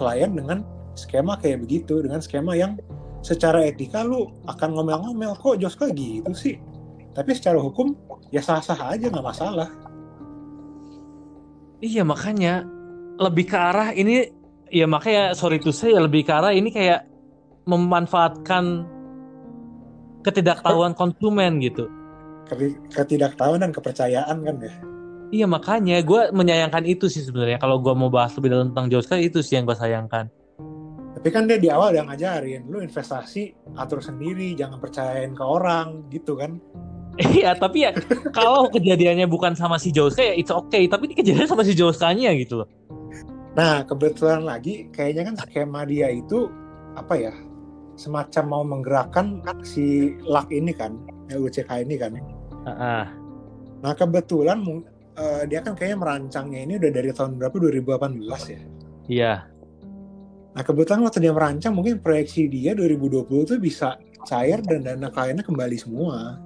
klien 0.00 0.32
dengan 0.32 0.64
skema 0.96 1.36
kayak 1.36 1.62
begitu, 1.62 2.00
dengan 2.00 2.24
skema 2.24 2.56
yang 2.56 2.80
secara 3.24 3.64
etika 3.64 4.04
lu 4.04 4.28
akan 4.44 4.76
ngomel-ngomel 4.76 5.32
kok 5.40 5.56
Joska 5.56 5.88
gitu 5.96 6.28
sih 6.36 6.60
tapi 7.16 7.32
secara 7.32 7.56
hukum 7.56 7.96
ya 8.28 8.44
sah-sah 8.44 8.76
aja 8.92 9.08
nggak 9.08 9.24
masalah 9.24 9.72
iya 11.80 12.04
makanya 12.04 12.68
lebih 13.16 13.48
ke 13.48 13.56
arah 13.56 13.96
ini 13.96 14.28
ya 14.68 14.84
makanya 14.84 15.32
sorry 15.32 15.56
to 15.56 15.72
say 15.72 15.96
ya 15.96 16.04
lebih 16.04 16.28
ke 16.28 16.32
arah 16.36 16.52
ini 16.52 16.68
kayak 16.68 17.08
memanfaatkan 17.64 18.84
ketidaktahuan 20.24 20.96
konsumen 20.96 21.60
gitu. 21.60 21.88
Ketidaktahuan 22.92 23.60
dan 23.60 23.72
kepercayaan 23.72 24.44
kan 24.44 24.56
ya? 24.60 24.74
Iya 25.34 25.46
makanya 25.48 25.98
gue 26.04 26.30
menyayangkan 26.30 26.84
itu 26.84 27.08
sih 27.08 27.24
sebenarnya. 27.24 27.58
Kalau 27.58 27.80
gue 27.80 27.92
mau 27.96 28.12
bahas 28.12 28.36
lebih 28.36 28.52
dalam 28.52 28.70
tentang 28.72 28.86
Joska 28.92 29.16
itu 29.18 29.40
sih 29.40 29.56
yang 29.56 29.64
gue 29.64 29.76
sayangkan. 29.76 30.28
Tapi 31.14 31.28
kan 31.32 31.48
dia 31.48 31.56
di 31.56 31.72
awal 31.72 31.96
udah 31.96 32.04
ngajarin 32.12 32.68
lu 32.68 32.84
investasi 32.84 33.56
atur 33.80 34.04
sendiri 34.04 34.52
jangan 34.52 34.76
percayain 34.76 35.32
ke 35.32 35.44
orang 35.44 36.04
gitu 36.12 36.36
kan? 36.36 36.60
Iya 37.16 37.54
tapi 37.54 37.86
ya 37.86 37.94
kalau 38.34 38.66
kejadiannya 38.68 39.30
bukan 39.30 39.54
sama 39.54 39.78
si 39.78 39.94
Joska 39.94 40.20
ya 40.20 40.34
it's 40.36 40.52
okay. 40.52 40.84
Tapi 40.84 41.08
ini 41.10 41.14
kejadian 41.16 41.48
sama 41.48 41.64
si 41.64 41.72
Joskanya 41.72 42.34
gitu 42.36 42.62
loh. 42.62 42.68
Nah 43.56 43.86
kebetulan 43.86 44.42
lagi 44.44 44.90
kayaknya 44.92 45.32
kan 45.32 45.34
skema 45.38 45.86
dia 45.86 46.10
itu 46.10 46.50
apa 46.94 47.14
ya 47.18 47.34
semacam 47.94 48.44
mau 48.46 48.62
menggerakkan 48.62 49.42
si 49.62 50.16
luck 50.26 50.50
ini 50.50 50.74
kan 50.74 50.98
LUCK 51.30 51.70
ini 51.86 51.94
kan 51.98 52.12
uh 52.14 52.70
-uh. 52.70 53.04
nah 53.80 53.92
kebetulan 53.94 54.62
uh, 55.16 55.42
dia 55.46 55.62
kan 55.62 55.78
kayaknya 55.78 55.98
merancangnya 55.98 56.60
ini 56.66 56.74
udah 56.78 56.90
dari 56.90 57.10
tahun 57.14 57.38
berapa 57.38 57.54
2018 57.54 58.54
ya 58.54 58.60
iya 59.06 59.34
Nah 60.54 60.62
kebetulan 60.62 61.02
waktu 61.02 61.18
dia 61.18 61.34
merancang 61.34 61.74
mungkin 61.74 61.98
proyeksi 61.98 62.46
dia 62.46 62.78
2020 62.78 63.26
tuh 63.26 63.58
bisa 63.58 63.98
cair 64.22 64.62
dan 64.62 64.86
dana 64.86 65.10
kliennya 65.10 65.42
kembali 65.42 65.76
semua. 65.76 66.38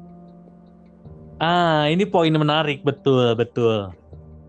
Ah 1.39 1.87
ini 1.93 2.09
poin 2.09 2.33
menarik 2.33 2.81
betul 2.83 3.37
betul. 3.37 3.93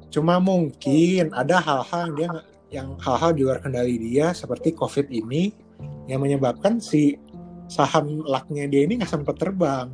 Cuma 0.09 0.39
mungkin 0.39 1.35
ada 1.35 1.59
hal-hal 1.59 2.01
yang 2.07 2.15
dia 2.15 2.29
yang 2.69 2.87
hal-hal 3.03 3.35
di 3.35 3.41
luar 3.43 3.59
kendali 3.59 3.99
dia 3.99 4.31
seperti 4.31 4.73
COVID 4.73 5.11
ini 5.11 5.51
yang 6.09 6.23
menyebabkan 6.23 6.81
si 6.81 7.15
saham 7.69 8.25
laknya 8.25 8.65
dia 8.65 8.85
ini 8.85 8.99
nggak 8.99 9.11
sempat 9.11 9.37
terbang. 9.37 9.89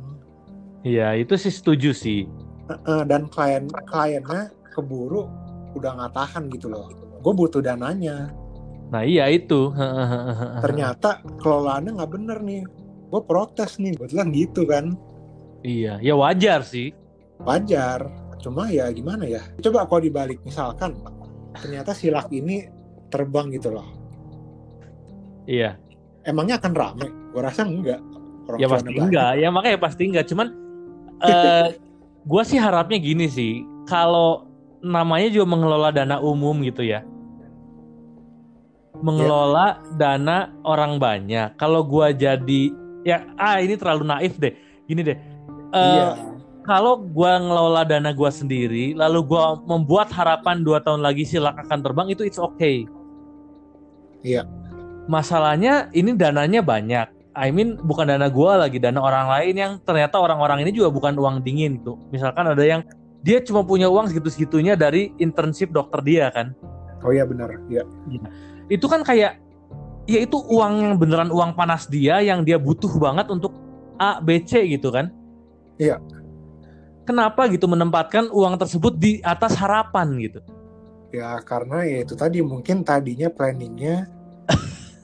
Iya 0.86 1.18
itu 1.18 1.34
sih 1.36 1.52
setuju 1.52 1.92
sih. 1.92 2.24
Dan 2.86 3.30
klien 3.30 3.68
kliennya 3.86 4.50
keburu 4.74 5.28
udah 5.76 5.90
nggak 5.96 6.12
tahan 6.14 6.48
gitu 6.50 6.72
loh. 6.72 6.88
Gue 7.20 7.32
butuh 7.34 7.58
dananya 7.58 8.30
Nah 8.90 9.02
iya 9.02 9.26
itu. 9.30 9.74
Ternyata 10.64 11.22
kelolaannya 11.42 11.98
nggak 11.98 12.12
bener 12.12 12.38
nih. 12.42 12.62
Gue 13.10 13.22
protes 13.22 13.78
nih, 13.78 13.94
kebetulan 13.94 14.28
gitu 14.34 14.62
kan. 14.66 14.94
Iya, 15.66 15.98
ya 16.02 16.14
wajar 16.14 16.62
sih. 16.62 16.94
Wajar. 17.42 18.06
Cuma 18.42 18.70
ya 18.70 18.90
gimana 18.94 19.26
ya. 19.26 19.42
Coba 19.62 19.86
kalau 19.86 20.02
dibalik 20.02 20.38
misalkan, 20.46 20.94
ternyata 21.58 21.94
silak 21.94 22.30
ini 22.30 22.66
terbang 23.10 23.50
gitu 23.54 23.74
loh. 23.74 23.86
Iya. 25.46 25.78
Emangnya 26.26 26.58
akan 26.58 26.72
rame? 26.74 27.08
Gue 27.32 27.40
rasa 27.42 27.62
enggak. 27.64 28.02
Orang 28.46 28.58
ya 28.58 28.66
pasti 28.70 28.90
banyak. 28.90 29.02
enggak. 29.02 29.32
Ya 29.38 29.48
makanya 29.50 29.78
pasti 29.78 30.02
enggak. 30.06 30.24
Cuman 30.28 30.46
uh, 31.26 31.66
gue 32.26 32.42
sih 32.44 32.58
harapnya 32.58 32.98
gini 32.98 33.26
sih. 33.30 33.62
Kalau 33.86 34.50
namanya 34.82 35.30
juga 35.30 35.46
mengelola 35.46 35.88
dana 35.94 36.18
umum 36.20 36.58
gitu 36.62 36.82
ya 36.82 37.06
mengelola 39.02 39.80
yeah. 39.80 39.96
dana 39.96 40.38
orang 40.64 40.96
banyak. 40.96 41.56
Kalau 41.60 41.84
gua 41.84 42.12
jadi 42.12 42.72
ya 43.04 43.24
ah 43.36 43.60
ini 43.60 43.74
terlalu 43.76 44.04
naif 44.08 44.36
deh. 44.40 44.54
Gini 44.88 45.00
deh. 45.04 45.18
Uh, 45.72 45.76
eh, 45.76 45.96
yeah. 46.00 46.12
Kalau 46.66 46.98
gua 46.98 47.38
ngelola 47.38 47.82
dana 47.86 48.10
gua 48.10 48.30
sendiri, 48.32 48.96
lalu 48.96 49.22
gua 49.22 49.58
membuat 49.62 50.10
harapan 50.10 50.66
dua 50.66 50.82
tahun 50.82 51.04
lagi 51.04 51.22
silak 51.22 51.54
akan 51.66 51.78
terbang 51.82 52.06
itu 52.10 52.22
it's 52.26 52.40
okay. 52.40 52.88
Iya. 54.26 54.48
Masalahnya 55.06 55.90
ini 55.94 56.14
dananya 56.14 56.60
banyak. 56.62 57.08
I 57.36 57.52
mean 57.52 57.76
bukan 57.80 58.08
dana 58.08 58.26
gua 58.32 58.64
lagi, 58.66 58.80
dana 58.80 58.98
orang 58.98 59.28
lain 59.28 59.54
yang 59.54 59.72
ternyata 59.84 60.16
orang-orang 60.18 60.64
ini 60.64 60.72
juga 60.72 60.88
bukan 60.88 61.14
uang 61.16 61.44
dingin 61.44 61.82
tuh. 61.84 62.00
Misalkan 62.10 62.48
ada 62.48 62.64
yang 62.64 62.82
dia 63.20 63.42
cuma 63.44 63.62
punya 63.66 63.90
uang 63.90 64.08
segitu-segitunya 64.08 64.74
dari 64.74 65.12
internship 65.20 65.70
dokter 65.70 66.00
dia 66.00 66.32
kan. 66.32 66.56
Oh 67.04 67.12
iya 67.12 67.28
benar, 67.28 67.52
iya. 67.68 67.84
Ya 68.08 68.24
itu 68.66 68.86
kan 68.90 69.06
kayak 69.06 69.38
ya 70.06 70.18
itu 70.22 70.38
uang 70.38 70.72
yang 70.82 70.94
beneran 70.98 71.30
uang 71.30 71.54
panas 71.54 71.86
dia 71.90 72.22
yang 72.22 72.46
dia 72.46 72.58
butuh 72.58 72.90
banget 72.98 73.26
untuk 73.30 73.54
A 73.98 74.22
B 74.22 74.42
C 74.42 74.62
gitu 74.70 74.94
kan 74.94 75.10
iya 75.78 75.98
kenapa 77.02 77.50
gitu 77.50 77.66
menempatkan 77.66 78.30
uang 78.30 78.54
tersebut 78.58 78.94
di 78.98 79.18
atas 79.22 79.58
harapan 79.58 80.14
gitu 80.22 80.40
ya 81.10 81.38
karena 81.42 81.82
ya 81.86 82.06
itu 82.06 82.14
tadi 82.14 82.38
mungkin 82.42 82.86
tadinya 82.86 83.26
planningnya 83.30 84.06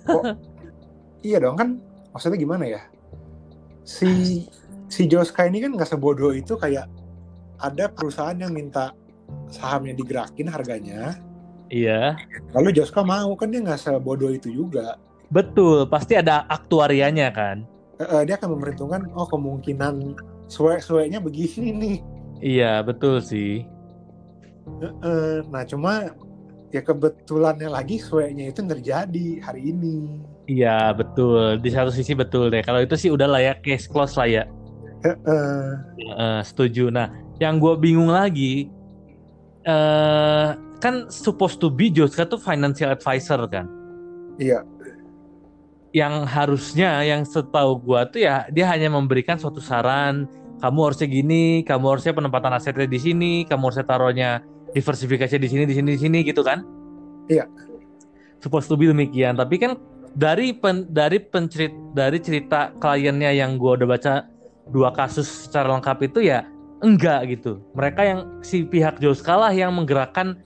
kok 0.06 0.22
iya 1.22 1.38
dong 1.38 1.56
kan 1.58 1.68
maksudnya 2.12 2.38
gimana 2.38 2.64
ya 2.66 2.82
si 3.82 4.44
si 4.86 5.02
Joska 5.08 5.48
ini 5.48 5.62
kan 5.62 5.74
nggak 5.74 5.88
sebodoh 5.88 6.34
itu 6.34 6.54
kayak 6.58 6.86
ada 7.62 7.88
perusahaan 7.90 8.36
yang 8.36 8.52
minta 8.52 8.92
sahamnya 9.48 9.94
digerakin 9.96 10.50
harganya 10.50 11.16
Iya. 11.72 12.20
Lalu 12.52 12.76
Joska 12.76 13.00
mau 13.00 13.32
kan 13.32 13.48
dia 13.48 13.64
nggak 13.64 13.80
sebodoh 13.80 14.28
itu 14.28 14.52
juga. 14.52 15.00
Betul, 15.32 15.88
pasti 15.88 16.20
ada 16.20 16.44
aktuarianya 16.52 17.32
kan. 17.32 17.64
Uh, 17.96 18.20
dia 18.28 18.36
akan 18.36 18.60
memperhitungkan 18.60 19.08
oh 19.16 19.24
kemungkinan 19.24 20.12
suwe-suwenya 20.52 21.24
begini 21.24 21.72
nih. 21.72 21.96
Iya 22.44 22.84
betul 22.84 23.24
sih. 23.24 23.64
Uh, 24.68 24.92
uh, 25.00 25.34
nah 25.48 25.64
cuma 25.64 26.12
ya 26.72 26.80
kebetulannya 26.80 27.68
lagi 27.68 28.00
suenya 28.00 28.48
itu 28.48 28.64
terjadi 28.64 29.44
hari 29.44 29.70
ini. 29.76 30.24
Iya 30.48 30.96
betul. 30.96 31.60
Di 31.60 31.70
satu 31.70 31.92
sisi 31.92 32.16
betul 32.16 32.48
deh. 32.48 32.64
Kalau 32.64 32.80
itu 32.80 32.96
sih 32.96 33.12
udah 33.12 33.28
lah 33.28 33.40
ya 33.44 33.54
case 33.60 33.86
close 33.86 34.16
lah 34.16 34.26
ya. 34.26 34.44
Uh, 35.04 35.14
uh. 35.28 35.62
Uh, 36.16 36.40
setuju. 36.40 36.88
Nah, 36.88 37.12
yang 37.38 37.60
gue 37.60 37.74
bingung 37.76 38.10
lagi, 38.10 38.72
uh, 39.68 40.56
kan 40.82 41.06
supposed 41.12 41.62
to 41.62 41.70
be 41.70 41.92
Joska 41.92 42.26
tuh 42.26 42.40
financial 42.40 42.90
advisor 42.90 43.38
kan. 43.46 43.70
Iya. 44.42 44.66
Yang 45.92 46.14
harusnya 46.26 47.04
yang 47.04 47.22
setahu 47.22 47.76
gua 47.78 48.08
tuh 48.08 48.24
ya 48.24 48.48
dia 48.48 48.64
hanya 48.66 48.88
memberikan 48.88 49.36
suatu 49.36 49.60
saran, 49.60 50.24
kamu 50.58 50.78
harusnya 50.88 51.06
gini, 51.06 51.62
kamu 51.62 51.84
harusnya 51.84 52.16
penempatan 52.16 52.56
asetnya 52.56 52.88
di 52.88 52.98
sini, 52.98 53.32
kamu 53.44 53.70
harusnya 53.70 53.86
taruhnya 53.86 54.30
diversifikasi 54.72 55.36
di 55.38 55.48
sini, 55.48 55.64
di 55.68 55.74
sini, 55.76 55.88
di 55.96 56.00
sini 56.00 56.18
gitu 56.24 56.44
kan? 56.44 56.64
Iya. 57.28 57.46
Supposed 58.42 58.66
to 58.68 58.74
be 58.74 58.90
demikian, 58.90 59.38
tapi 59.38 59.60
kan 59.60 59.78
dari 60.18 60.52
pen, 60.52 60.90
dari 60.90 61.22
pencerit 61.22 61.72
dari 61.94 62.18
cerita 62.18 62.74
kliennya 62.82 63.30
yang 63.32 63.56
gua 63.56 63.78
udah 63.78 63.88
baca 63.88 64.14
dua 64.68 64.90
kasus 64.92 65.46
secara 65.46 65.72
lengkap 65.78 66.10
itu 66.10 66.26
ya 66.26 66.42
enggak 66.82 67.30
gitu. 67.30 67.62
Mereka 67.78 68.00
yang 68.02 68.20
si 68.42 68.66
pihak 68.66 68.98
Joska 68.98 69.38
lah 69.38 69.54
yang 69.54 69.70
menggerakkan 69.72 70.42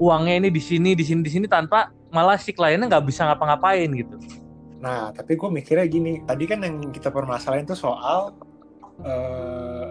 uangnya 0.00 0.40
ini 0.40 0.48
di 0.48 0.62
sini 0.62 0.96
di 0.96 1.04
sini 1.04 1.20
di 1.20 1.28
sini 1.28 1.44
tanpa 1.44 1.92
malah 2.08 2.40
si 2.40 2.56
kliennya 2.56 2.88
nggak 2.88 3.04
bisa 3.04 3.28
ngapa-ngapain 3.28 3.92
gitu. 3.92 4.16
Nah, 4.80 5.12
tapi 5.12 5.36
gue 5.36 5.48
mikirnya 5.48 5.88
gini, 5.88 6.20
tadi 6.24 6.44
kan 6.44 6.60
yang 6.64 6.92
kita 6.92 7.08
permasalahin 7.08 7.64
itu 7.64 7.76
soal 7.76 8.36
uh, 9.02 9.88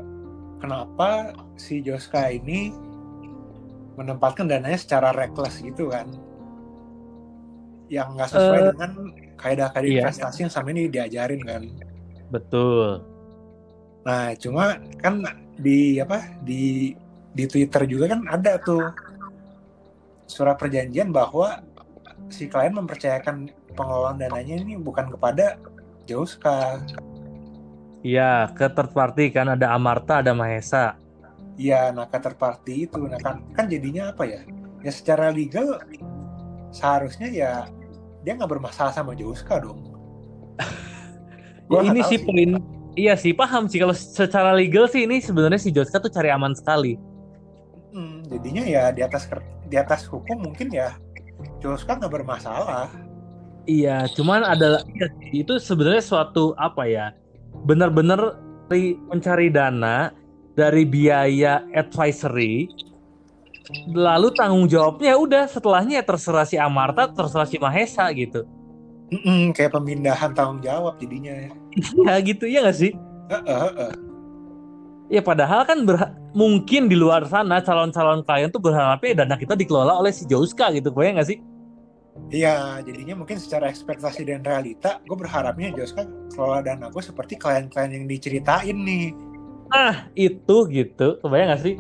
kenapa 0.62 1.34
si 1.58 1.82
Joska 1.82 2.30
ini 2.34 2.74
menempatkan 3.96 4.48
dananya 4.48 4.80
secara 4.80 5.16
reckless 5.16 5.60
gitu 5.64 5.92
kan, 5.92 6.12
yang 7.92 8.16
nggak 8.16 8.30
sesuai 8.32 8.60
uh, 8.60 8.68
dengan 8.76 8.92
kaidah-kaidah 9.40 9.90
iya. 9.90 10.02
investasi 10.08 10.48
yang 10.48 10.54
sama 10.54 10.72
ini 10.76 10.88
diajarin 10.92 11.42
kan. 11.44 11.64
Betul. 12.32 13.04
Nah, 14.06 14.36
cuma 14.38 14.78
kan 15.02 15.24
di 15.58 15.98
apa 15.98 16.22
di 16.44 16.94
di 17.36 17.44
Twitter 17.48 17.84
juga 17.88 18.16
kan 18.16 18.28
ada 18.32 18.60
tuh 18.60 18.84
surat 20.26 20.56
perjanjian 20.58 21.12
bahwa 21.12 21.62
si 22.32 22.50
klien 22.50 22.74
mempercayakan 22.74 23.52
pengelolaan 23.76 24.18
dananya 24.18 24.56
ini 24.62 24.80
bukan 24.80 25.12
kepada 25.14 25.60
Joska. 26.10 26.82
Iya, 28.06 28.54
ke 28.54 28.70
third 28.70 28.94
party 28.94 29.34
kan 29.34 29.50
ada 29.50 29.74
Amarta, 29.74 30.22
ada 30.22 30.34
Mahesa. 30.38 30.98
Ke 31.56 32.18
third 32.20 32.38
party 32.38 32.88
itu, 32.88 33.00
nah 33.08 33.20
kan, 33.20 33.42
kan 33.56 33.66
jadinya 33.72 34.12
apa 34.12 34.28
ya? 34.28 34.42
Ya 34.84 34.92
secara 34.92 35.32
legal 35.32 35.80
seharusnya 36.76 37.32
ya 37.32 37.52
dia 38.28 38.36
nggak 38.36 38.52
bermasalah 38.60 38.92
sama 38.92 39.16
Joska 39.16 39.64
dong. 39.64 39.80
Ya, 41.66 41.82
ini 41.82 42.06
sih 42.06 42.22
poin 42.22 42.62
iya 42.94 43.18
sih 43.18 43.34
paham 43.34 43.66
sih 43.66 43.82
kalau 43.82 43.98
secara 43.98 44.54
legal 44.54 44.86
sih 44.86 45.10
ini 45.10 45.18
sebenarnya 45.18 45.58
si 45.58 45.74
Joska 45.74 45.98
tuh 45.98 46.14
cari 46.14 46.30
aman 46.30 46.54
sekali. 46.54 46.94
Hmm, 47.90 48.22
jadinya 48.30 48.62
ya 48.62 48.94
di 48.94 49.02
atas 49.02 49.26
di 49.66 49.74
atas 49.74 50.06
hukum 50.06 50.46
mungkin 50.46 50.70
ya 50.70 50.94
Joska 51.66 51.98
nggak 51.98 52.22
bermasalah. 52.22 52.86
Iya, 53.66 54.06
cuman 54.14 54.46
adalah 54.46 54.86
iya 54.94 55.10
itu 55.34 55.58
sebenarnya 55.58 56.06
suatu 56.06 56.54
apa 56.62 56.86
ya? 56.86 57.18
Benar-benar 57.66 58.38
mencari 59.10 59.50
dana 59.50 60.14
dari 60.56 60.88
biaya 60.88 61.68
advisory 61.76 62.72
lalu 63.92 64.32
tanggung 64.34 64.70
jawabnya 64.70 65.18
udah 65.18 65.50
setelahnya 65.50 66.02
ya 66.02 66.06
terserah 66.06 66.46
si 66.46 66.56
Amarta, 66.56 67.10
terserah 67.10 67.50
si 67.50 67.58
Mahesa 67.58 68.06
gitu. 68.14 68.46
Mm-mm, 69.10 69.54
kayak 69.54 69.74
pemindahan 69.74 70.34
tanggung 70.34 70.62
jawab 70.62 70.98
jadinya. 71.02 71.34
ya. 71.34 71.50
Iya 72.02 72.16
gitu 72.24 72.46
ya 72.48 72.60
nggak 72.66 72.78
sih? 72.78 72.92
Heeh, 73.30 73.60
heeh. 73.70 73.94
Ya 75.06 75.22
padahal 75.22 75.66
kan 75.70 75.86
berha- 75.86 76.14
mungkin 76.34 76.90
di 76.90 76.98
luar 76.98 77.26
sana 77.30 77.62
calon-calon 77.62 78.26
klien 78.26 78.50
tuh 78.50 78.62
berharapnya 78.62 79.26
dana 79.26 79.38
kita 79.38 79.54
dikelola 79.54 80.02
oleh 80.02 80.10
si 80.10 80.26
Joska 80.26 80.74
gitu, 80.74 80.90
gue 80.90 81.06
nggak 81.14 81.30
sih? 81.30 81.38
Iya, 82.34 82.82
jadinya 82.82 83.22
mungkin 83.22 83.38
secara 83.38 83.70
ekspektasi 83.70 84.26
dan 84.26 84.42
realita, 84.42 84.98
gue 85.06 85.18
berharapnya 85.20 85.70
Joska 85.78 86.10
kelola 86.34 86.66
dana 86.66 86.90
gue 86.90 87.04
seperti 87.04 87.38
klien-klien 87.38 87.92
yang 87.92 88.06
diceritain 88.10 88.78
nih. 88.82 89.14
Nah 89.72 90.10
itu 90.14 90.56
gitu, 90.70 91.08
kebayang 91.22 91.48
nggak 91.54 91.64
sih? 91.64 91.76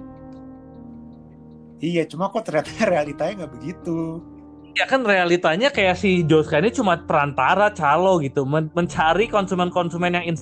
Iya, 1.83 2.03
cuma 2.07 2.31
kok 2.31 2.47
ternyata 2.47 2.71
realitanya 2.93 3.45
nggak 3.45 3.53
begitu. 3.53 4.23
Ya 4.75 4.83
kan 4.83 5.07
realitanya 5.07 5.71
kayak 5.71 5.95
si 5.95 6.27
Joska 6.27 6.59
ini 6.59 6.67
cuma 6.73 6.99
perantara 6.99 7.71
calo 7.71 8.19
gitu, 8.19 8.43
men- 8.43 8.71
mencari 8.75 9.31
konsumen-konsumen 9.31 10.19
yang 10.19 10.35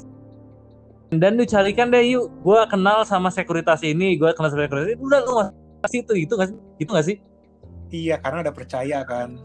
dan 1.13 1.37
dicarikan 1.37 1.93
deh 1.93 2.01
yuk, 2.17 2.33
gue 2.41 2.59
kenal 2.65 3.05
sama 3.05 3.29
sekuritas 3.29 3.85
ini, 3.85 4.17
gue 4.17 4.33
kenal 4.33 4.49
sama 4.49 4.65
sekuritas 4.65 4.97
ini, 4.97 4.97
udah 4.97 5.19
lu 5.21 5.33
kasih 5.85 6.01
itu, 6.01 6.13
gitu 6.25 6.33
nggak 6.33 6.49
sih? 6.49 6.57
Gitu 6.81 6.89
nggak 6.89 7.05
sih? 7.05 7.17
Iya, 7.93 8.15
karena 8.17 8.37
udah 8.41 8.55
percaya 8.55 8.99
kan. 9.05 9.37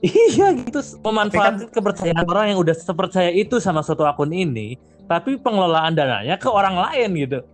Iya 0.00 0.56
gitu, 0.56 0.80
memanfaatkan 1.04 1.68
kepercayaan 1.76 2.24
orang 2.24 2.56
yang 2.56 2.58
udah 2.64 2.72
sepercaya 2.72 3.28
itu 3.28 3.60
sama 3.60 3.84
suatu 3.84 4.08
akun 4.08 4.32
ini, 4.32 4.80
tapi 5.04 5.36
pengelolaan 5.36 5.92
dananya 5.92 6.40
ke 6.40 6.48
orang 6.48 6.72
lain 6.72 7.12
gitu. 7.20 7.44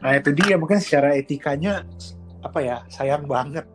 Nah 0.00 0.16
itu 0.16 0.32
dia, 0.32 0.56
mungkin 0.56 0.80
secara 0.80 1.12
etikanya 1.12 1.84
apa 2.40 2.58
ya 2.64 2.76
sayang 2.88 3.28
banget. 3.28 3.68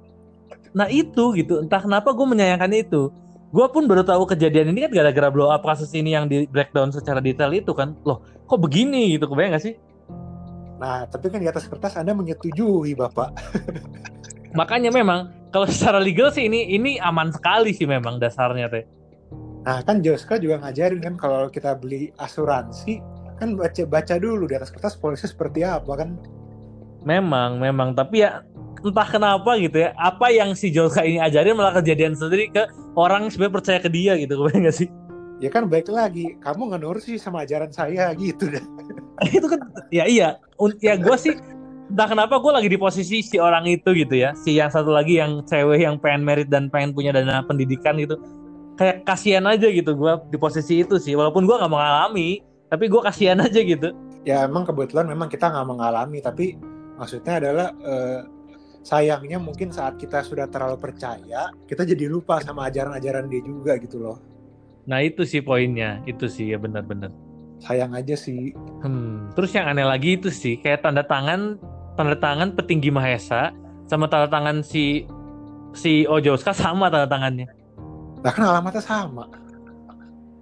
Nah 0.74 0.90
itu 0.90 1.38
gitu, 1.38 1.62
entah 1.62 1.78
kenapa 1.78 2.10
gue 2.10 2.26
menyayangkan 2.26 2.74
itu. 2.74 3.14
Gue 3.54 3.70
pun 3.70 3.86
baru 3.86 4.02
tahu 4.02 4.28
kejadian 4.34 4.74
ini 4.74 4.90
kan 4.90 4.92
gara-gara 4.98 5.30
blow 5.30 5.54
up 5.54 5.62
kasus 5.62 5.94
ini 5.94 6.18
yang 6.18 6.26
di 6.26 6.50
breakdown 6.50 6.90
secara 6.90 7.22
detail 7.22 7.54
itu 7.54 7.70
kan. 7.72 7.94
Loh, 8.02 8.26
kok 8.50 8.60
begini 8.60 9.14
gitu, 9.14 9.30
kebayang 9.30 9.56
gak 9.56 9.64
sih? 9.72 9.78
Nah 10.82 11.06
tapi 11.06 11.30
kan 11.30 11.38
di 11.42 11.50
atas 11.50 11.70
kertas 11.70 11.94
Anda 11.98 12.18
menyetujui 12.18 12.98
bapak. 12.98 13.30
Makanya 14.56 14.94
memang 14.94 15.34
kalau 15.52 15.68
secara 15.68 16.00
legal 16.00 16.32
sih 16.32 16.48
ini 16.48 16.70
ini 16.72 17.02
aman 17.02 17.34
sekali 17.34 17.74
sih 17.74 17.88
memang 17.88 18.22
dasarnya 18.22 18.68
teh. 18.72 18.84
Nah 19.68 19.84
kan 19.84 20.00
Joska 20.00 20.40
juga 20.40 20.64
ngajarin 20.64 21.04
kan 21.04 21.16
kalau 21.20 21.52
kita 21.52 21.76
beli 21.76 22.12
asuransi 22.22 23.04
kan 23.38 23.54
baca 23.54 23.84
baca 23.86 24.16
dulu 24.18 24.50
di 24.50 24.56
atas 24.58 24.74
kertas 24.74 24.96
polisi 24.96 25.28
seperti 25.30 25.62
apa 25.62 25.94
kan. 25.94 26.16
Memang, 27.06 27.62
memang. 27.62 27.94
Tapi 27.94 28.26
ya 28.26 28.44
entah 28.82 29.08
kenapa 29.08 29.58
gitu 29.58 29.88
ya, 29.88 29.94
apa 29.96 30.30
yang 30.34 30.54
si 30.58 30.74
Joska 30.74 31.06
ini 31.06 31.22
ajarin 31.22 31.56
malah 31.56 31.80
kejadian 31.80 32.14
sendiri 32.18 32.50
ke 32.52 32.64
orang 32.98 33.30
sebenarnya 33.30 33.56
percaya 33.56 33.80
ke 33.80 33.90
dia 33.90 34.14
gitu, 34.18 34.36
kebayang 34.40 34.68
gak 34.68 34.76
sih? 34.76 34.90
Ya 35.38 35.54
kan 35.54 35.70
baik 35.70 35.94
lagi, 35.94 36.34
kamu 36.42 36.74
nggak 36.74 36.82
nurut 36.82 37.04
sih 37.06 37.22
sama 37.22 37.46
ajaran 37.46 37.70
saya 37.70 38.10
gitu 38.18 38.50
dah. 38.50 38.66
itu 39.38 39.48
kan 39.50 39.60
ya 39.90 40.06
iya 40.06 40.38
ya 40.82 40.94
gue 40.98 41.18
sih 41.18 41.34
entah 41.88 42.08
kenapa 42.08 42.36
gue 42.40 42.52
lagi 42.52 42.68
di 42.68 42.80
posisi 42.80 43.24
si 43.24 43.40
orang 43.40 43.64
itu 43.68 43.96
gitu 43.96 44.16
ya 44.16 44.36
si 44.36 44.60
yang 44.60 44.68
satu 44.68 44.92
lagi 44.92 45.20
yang 45.20 45.40
cewek 45.48 45.84
yang 45.84 45.96
pengen 45.98 46.28
merit 46.28 46.52
dan 46.52 46.68
pengen 46.68 46.92
punya 46.92 47.16
dana 47.16 47.40
pendidikan 47.48 47.96
gitu 47.96 48.20
kayak 48.76 49.08
kasihan 49.08 49.48
aja 49.48 49.66
gitu 49.72 49.96
gue 49.96 50.14
di 50.30 50.38
posisi 50.38 50.84
itu 50.84 51.00
sih 51.00 51.16
walaupun 51.16 51.48
gue 51.48 51.56
nggak 51.56 51.72
mengalami 51.72 52.44
tapi 52.68 52.92
gue 52.92 53.02
kasihan 53.02 53.40
aja 53.40 53.62
gitu 53.64 53.96
Ya 54.28 54.44
emang 54.44 54.68
kebetulan 54.68 55.08
memang 55.08 55.32
kita 55.32 55.48
nggak 55.48 55.68
mengalami, 55.72 56.20
tapi 56.20 56.60
maksudnya 57.00 57.40
adalah 57.40 57.72
eh, 57.80 58.28
sayangnya 58.84 59.40
mungkin 59.40 59.72
saat 59.72 59.96
kita 59.96 60.20
sudah 60.20 60.52
terlalu 60.52 60.76
percaya, 60.84 61.48
kita 61.64 61.88
jadi 61.88 62.12
lupa 62.12 62.44
sama 62.44 62.68
ajaran-ajaran 62.68 63.32
dia 63.32 63.40
juga 63.40 63.80
gitu 63.80 64.04
loh. 64.04 64.20
nah 64.84 65.00
itu 65.00 65.24
sih 65.24 65.40
poinnya 65.40 66.04
itu 66.08 66.28
sih 66.28 66.52
ya 66.52 66.60
benar-benar 66.60 67.12
Sayang 67.60 67.92
aja 67.96 68.16
sih. 68.16 68.52
hmm. 68.84 69.32
terus 69.36 69.52
yang 69.56 69.68
aneh 69.68 69.84
lagi 69.84 70.16
itu 70.16 70.28
sih 70.32 70.60
kayak 70.60 70.84
tanda 70.84 71.04
tangan 71.08 71.56
tanda 71.98 72.14
tangan 72.14 72.54
petinggi 72.54 72.88
Mahesa 72.88 73.50
sama 73.90 74.06
tanda 74.06 74.30
tangan 74.30 74.62
si 74.62 75.04
si 75.74 76.06
Ojoska 76.06 76.54
sama 76.64 76.88
tanda 76.88 77.10
tangannya 77.10 77.50
Nah 78.18 78.34
kan 78.34 78.44
alamatnya 78.46 78.82
sama. 78.82 79.30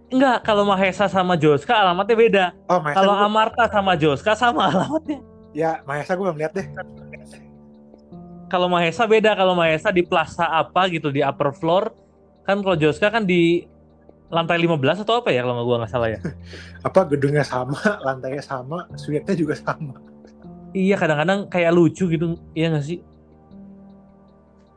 Enggak, 0.08 0.44
kalau 0.44 0.64
Mahesa 0.64 1.08
sama 1.08 1.36
Joska 1.36 1.76
alamatnya 1.76 2.16
beda. 2.16 2.46
Oh, 2.68 2.80
Mahesa 2.80 2.98
Kalau 2.98 3.14
gua- 3.14 3.26
Amarta 3.26 3.64
sama 3.68 3.94
Joska 3.96 4.32
sama 4.34 4.62
alamatnya. 4.72 5.20
ya 5.52 5.84
Mahesa 5.84 6.16
gue 6.16 6.24
belum 6.24 6.40
lihat 6.40 6.56
deh. 6.56 6.64
Kalau 8.48 8.70
Mahesa 8.70 9.04
beda, 9.04 9.34
kalau 9.34 9.58
Mahesa 9.58 9.90
di 9.90 10.06
plaza 10.06 10.46
apa 10.46 10.88
gitu 10.88 11.10
di 11.10 11.20
upper 11.20 11.52
floor. 11.52 11.92
Kan 12.46 12.62
kalau 12.62 12.78
Joska 12.78 13.10
kan 13.10 13.26
di 13.26 13.66
lantai 14.30 14.56
15 14.58 15.04
atau 15.04 15.20
apa 15.20 15.30
ya 15.30 15.44
kalau 15.44 15.66
gua 15.66 15.84
nggak 15.84 15.92
salah 15.92 16.10
ya. 16.10 16.20
Apa 16.88 17.06
gedungnya 17.06 17.44
sama, 17.44 17.78
lantainya 18.02 18.42
sama, 18.42 18.86
suite-nya 18.96 19.34
juga 19.34 19.54
sama. 19.54 19.98
Iya, 20.76 20.96
kadang-kadang 21.00 21.48
kayak 21.48 21.72
lucu 21.72 22.12
gitu. 22.12 22.36
Iya 22.52 22.76
nggak 22.76 22.86
sih? 22.86 23.00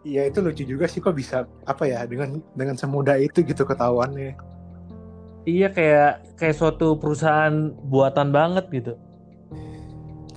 Iya 0.07 0.31
itu 0.31 0.39
lucu 0.39 0.63
juga 0.63 0.87
sih 0.87 1.03
kok 1.03 1.19
bisa 1.19 1.45
apa 1.67 1.85
ya 1.85 2.07
dengan 2.07 2.39
dengan 2.55 2.79
semudah 2.79 3.19
itu 3.19 3.43
gitu 3.43 3.67
ketahuannya. 3.67 4.39
Iya 5.45 5.69
kayak 5.75 6.39
kayak 6.39 6.57
suatu 6.57 6.95
perusahaan 6.97 7.75
buatan 7.91 8.31
banget 8.31 8.71
gitu. 8.71 8.93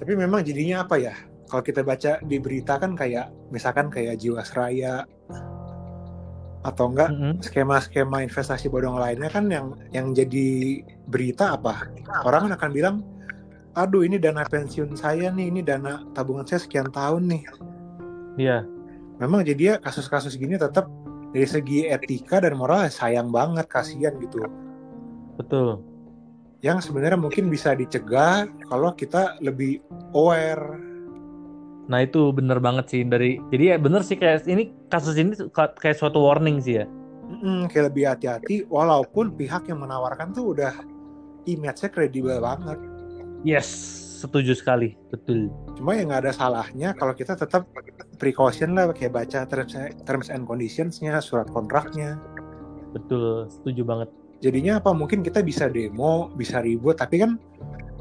Tapi 0.01 0.17
memang 0.17 0.41
jadinya 0.41 0.81
apa 0.81 0.97
ya? 0.97 1.13
Kalau 1.45 1.61
kita 1.61 1.85
baca 1.85 2.17
di 2.25 2.41
berita 2.41 2.81
kan 2.81 2.97
kayak 2.97 3.29
misalkan 3.53 3.93
kayak 3.93 4.17
Jiwasraya 4.17 5.05
atau 6.61 6.93
enggak 6.93 7.09
Mm-mm. 7.09 7.33
skema-skema 7.41 8.21
investasi 8.21 8.69
bodong 8.69 8.97
lainnya 8.97 9.29
kan 9.33 9.49
yang 9.49 9.77
yang 9.93 10.13
jadi 10.13 10.81
berita 11.09 11.57
apa? 11.57 11.89
Orang 12.25 12.49
kan 12.49 12.53
akan 12.57 12.71
bilang, 12.71 12.95
aduh 13.75 14.03
ini 14.03 14.19
dana 14.19 14.43
pensiun 14.43 14.95
saya 14.99 15.31
nih, 15.31 15.47
ini 15.51 15.61
dana 15.63 16.03
tabungan 16.11 16.43
saya 16.43 16.59
sekian 16.63 16.91
tahun 16.91 17.31
nih. 17.31 17.43
Iya. 18.39 18.67
Memang 19.21 19.45
jadi 19.45 19.63
ya 19.63 19.75
kasus-kasus 19.77 20.35
gini 20.35 20.57
tetap 20.57 20.89
dari 21.31 21.47
segi 21.47 21.87
etika 21.87 22.43
dan 22.43 22.59
moral 22.59 22.89
sayang 22.91 23.31
banget, 23.31 23.69
kasihan 23.71 24.17
gitu. 24.19 24.43
Betul. 25.39 25.79
Yang 26.61 26.91
sebenarnya 26.91 27.17
mungkin 27.17 27.49
bisa 27.49 27.73
dicegah 27.73 28.45
kalau 28.67 28.93
kita 28.93 29.39
lebih 29.39 29.81
aware. 30.13 30.77
Nah 31.89 32.05
itu 32.05 32.29
bener 32.35 32.61
banget 32.61 32.85
sih 32.91 33.01
dari. 33.07 33.41
Jadi 33.49 33.63
ya 33.73 33.75
bener 33.79 34.05
sih 34.05 34.19
kayak 34.19 34.45
ini 34.45 34.69
kasus 34.91 35.17
ini 35.17 35.33
kayak 35.53 35.97
suatu 35.97 36.21
warning 36.21 36.61
sih 36.61 36.83
ya. 36.83 36.85
Mm, 37.31 37.71
kayak 37.71 37.95
lebih 37.95 38.03
hati-hati 38.11 38.55
walaupun 38.67 39.33
pihak 39.39 39.71
yang 39.71 39.79
menawarkan 39.81 40.35
tuh 40.35 40.51
udah 40.53 40.75
image-nya 41.47 41.89
kredibel 41.89 42.37
banget. 42.43 42.77
Yes, 43.41 43.67
setuju 44.21 44.53
sekali. 44.53 44.93
Betul. 45.09 45.49
Cuma 45.73 45.97
ya 45.97 46.05
nggak 46.05 46.29
ada 46.29 46.33
salahnya 46.33 46.93
kalau 46.93 47.17
kita 47.17 47.33
tetap 47.33 47.65
precaution 48.21 48.77
lah 48.77 48.93
kayak 48.93 49.17
baca 49.17 49.49
terms, 49.49 49.73
terms 50.05 50.27
and 50.29 50.45
conditions-nya, 50.45 51.17
surat 51.25 51.49
kontraknya. 51.49 52.21
Betul. 52.93 53.49
Setuju 53.49 53.81
banget. 53.81 54.09
Jadinya 54.41 54.81
apa 54.81 54.93
mungkin 54.93 55.25
kita 55.25 55.41
bisa 55.41 55.69
demo, 55.69 56.29
bisa 56.37 56.61
ribut, 56.61 56.97
tapi 56.97 57.21
kan 57.21 57.37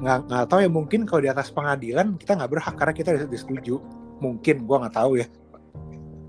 nggak 0.01 0.33
nggak 0.33 0.47
tahu 0.49 0.61
ya 0.65 0.71
mungkin 0.73 1.05
kalau 1.05 1.21
di 1.21 1.29
atas 1.29 1.53
pengadilan 1.53 2.17
kita 2.17 2.33
nggak 2.37 2.53
berhak 2.53 2.75
karena 2.77 2.95
kita 2.97 3.11
disetujui. 3.29 3.81
Mungkin 4.21 4.69
gua 4.69 4.85
nggak 4.85 4.97
tahu 5.01 5.25
ya. 5.25 5.27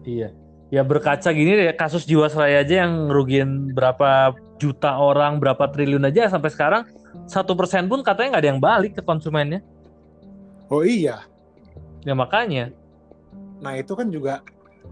Iya. 0.08 0.30
Ya 0.72 0.88
berkaca 0.88 1.36
gini 1.36 1.60
deh 1.60 1.76
kasus 1.76 2.08
Jiwasraya 2.08 2.64
aja 2.64 2.88
yang 2.88 3.12
ngerugiin 3.12 3.76
berapa 3.76 4.32
juta 4.56 4.96
orang, 4.96 5.44
berapa 5.44 5.68
triliun 5.68 6.08
aja 6.08 6.32
sampai 6.32 6.48
sekarang 6.48 6.88
satu 7.28 7.54
persen 7.58 7.88
pun 7.92 8.02
katanya 8.02 8.38
nggak 8.38 8.44
ada 8.44 8.52
yang 8.52 8.62
balik 8.64 8.92
ke 8.98 9.02
konsumennya. 9.04 9.60
Oh 10.72 10.82
iya, 10.88 11.28
Ya 12.02 12.16
makanya. 12.16 12.72
nah 13.62 13.78
itu 13.78 13.94
kan 13.94 14.10
juga 14.10 14.42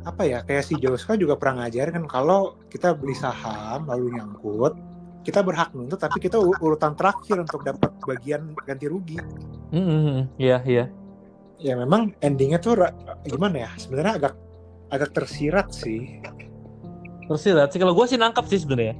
apa 0.05 0.21
ya 0.21 0.45
kayak 0.45 0.61
si 0.61 0.77
Joska 0.77 1.17
juga 1.17 1.33
pernah 1.33 1.65
ngajarin 1.65 2.03
kan 2.03 2.05
kalau 2.05 2.53
kita 2.69 2.93
beli 2.93 3.17
saham 3.17 3.89
lalu 3.89 4.13
nyangkut 4.13 4.77
kita 5.25 5.41
berhak 5.41 5.73
nuntut 5.73 5.97
tapi 5.97 6.21
kita 6.21 6.37
urutan 6.37 6.93
terakhir 6.93 7.41
untuk 7.43 7.65
dapat 7.65 7.91
bagian 8.05 8.53
ganti 8.63 8.85
rugi. 8.85 9.17
Mm 9.73 9.83
-hmm. 9.83 10.17
Iya 10.37 10.57
iya. 10.63 10.85
Ya 11.59 11.73
memang 11.75 12.13
endingnya 12.23 12.61
tuh 12.61 12.77
gimana 13.27 13.67
ya 13.67 13.69
sebenarnya 13.75 14.13
agak 14.21 14.33
agak 14.93 15.09
tersirat 15.17 15.73
sih. 15.73 16.21
Tersirat 17.27 17.73
sih 17.73 17.79
kalau 17.81 17.93
gue 17.97 18.05
sih 18.07 18.17
nangkap 18.17 18.45
sih 18.47 18.61
sebenarnya. 18.63 18.95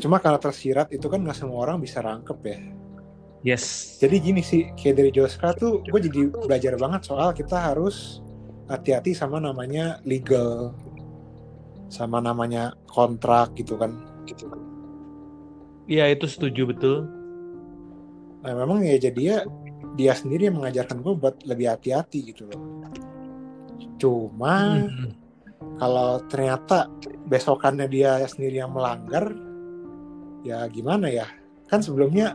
Cuma 0.00 0.22
kalau 0.22 0.40
tersirat 0.40 0.88
itu 0.94 1.04
kan 1.10 1.20
nggak 1.20 1.36
semua 1.36 1.68
orang 1.68 1.82
bisa 1.82 2.00
rangkep 2.00 2.38
ya. 2.46 2.58
Yes. 3.42 3.98
Jadi 3.98 4.16
gini 4.22 4.40
sih 4.40 4.70
kayak 4.78 4.94
dari 5.02 5.10
Joska 5.10 5.52
tuh 5.58 5.82
gue 5.82 6.00
jadi 6.00 6.30
belajar 6.30 6.78
banget 6.78 7.10
soal 7.10 7.34
kita 7.34 7.58
harus 7.58 8.22
hati-hati 8.70 9.12
sama 9.12 9.42
namanya 9.42 9.98
legal 10.06 10.72
sama 11.92 12.24
namanya 12.24 12.72
kontrak 12.88 13.52
gitu 13.52 13.76
kan 13.76 13.92
gitu 14.24 14.48
kan 14.48 14.60
iya 15.84 16.08
itu 16.08 16.24
setuju 16.24 16.72
betul 16.72 17.04
nah 18.40 18.56
memang 18.56 18.80
ya 18.80 18.96
jadi 18.96 19.20
ya 19.20 19.38
dia 19.92 20.16
sendiri 20.16 20.48
yang 20.48 20.56
mengajarkan 20.56 21.04
gue 21.04 21.14
buat 21.20 21.36
lebih 21.44 21.68
hati-hati 21.68 22.32
gitu 22.32 22.48
loh 22.48 22.88
cuma 24.00 24.88
hmm. 24.88 25.12
kalau 25.76 26.24
ternyata 26.32 26.88
besokannya 27.28 27.86
dia 27.92 28.24
sendiri 28.24 28.64
yang 28.64 28.72
melanggar 28.72 29.36
ya 30.42 30.66
gimana 30.68 31.08
ya 31.08 31.26
kan 31.70 31.80
sebelumnya 31.80 32.34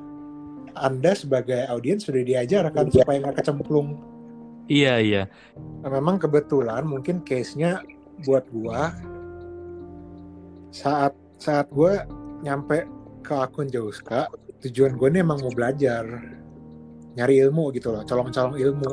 anda 0.78 1.13
sebagai 1.17 1.67
audiens 1.67 2.06
sudah 2.06 2.24
diajarkan 2.24 2.89
supaya 2.91 3.17
nggak 3.22 3.38
kecemplung 3.43 3.98
Iya 4.67 5.00
iya. 5.00 5.24
Nah, 5.56 5.88
memang 5.88 6.20
kebetulan 6.20 6.84
mungkin 6.84 7.24
case-nya 7.24 7.80
buat 8.28 8.43
gua 8.52 8.91
saat 10.76 11.15
saat 11.39 11.72
gua 11.72 12.04
nyampe 12.43 12.84
ke 13.24 13.34
akun 13.34 13.72
Jauska, 13.72 14.28
tujuan 14.63 14.96
gue 14.96 15.08
ini 15.12 15.20
emang 15.24 15.39
mau 15.43 15.52
belajar, 15.52 16.04
nyari 17.15 17.43
ilmu 17.43 17.76
gitu 17.76 17.91
loh, 17.91 18.04
colong-colong 18.08 18.56
ilmu. 18.56 18.91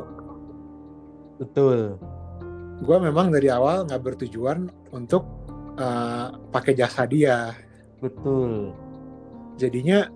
Betul. 1.39 1.99
Gue 2.83 2.97
memang 2.99 3.31
dari 3.31 3.51
awal 3.51 3.87
nggak 3.87 4.03
bertujuan 4.03 4.71
untuk 4.91 5.23
uh, 5.79 6.35
pakai 6.51 6.75
jasa 6.75 7.07
dia. 7.07 7.55
Betul. 8.03 8.75
Jadinya 9.61 10.09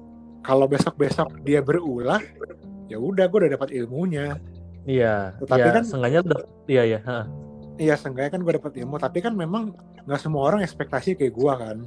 kalau 0.43 0.67
besok-besok 0.67 1.45
dia 1.47 1.63
berulah, 1.63 2.23
ya 2.91 2.97
udah 2.99 3.27
gue 3.29 3.39
udah 3.47 3.53
dapat 3.59 3.71
ilmunya 3.75 4.39
Iya. 4.89 5.37
Tapi 5.45 5.69
ya, 5.69 5.75
kan 5.77 5.85
sengaja 5.85 6.19
udah 6.25 6.41
iya 6.65 6.83
ya. 6.97 7.01
Iya, 7.77 7.95
sengaja 8.01 8.33
kan 8.33 8.41
gue 8.41 8.57
dapet 8.57 8.81
ilmu. 8.81 8.97
Tapi 8.97 9.21
kan 9.21 9.37
memang 9.37 9.77
nggak 10.09 10.21
semua 10.25 10.49
orang 10.49 10.65
ekspektasi 10.65 11.21
kayak 11.21 11.37
gue 11.37 11.53
kan. 11.53 11.79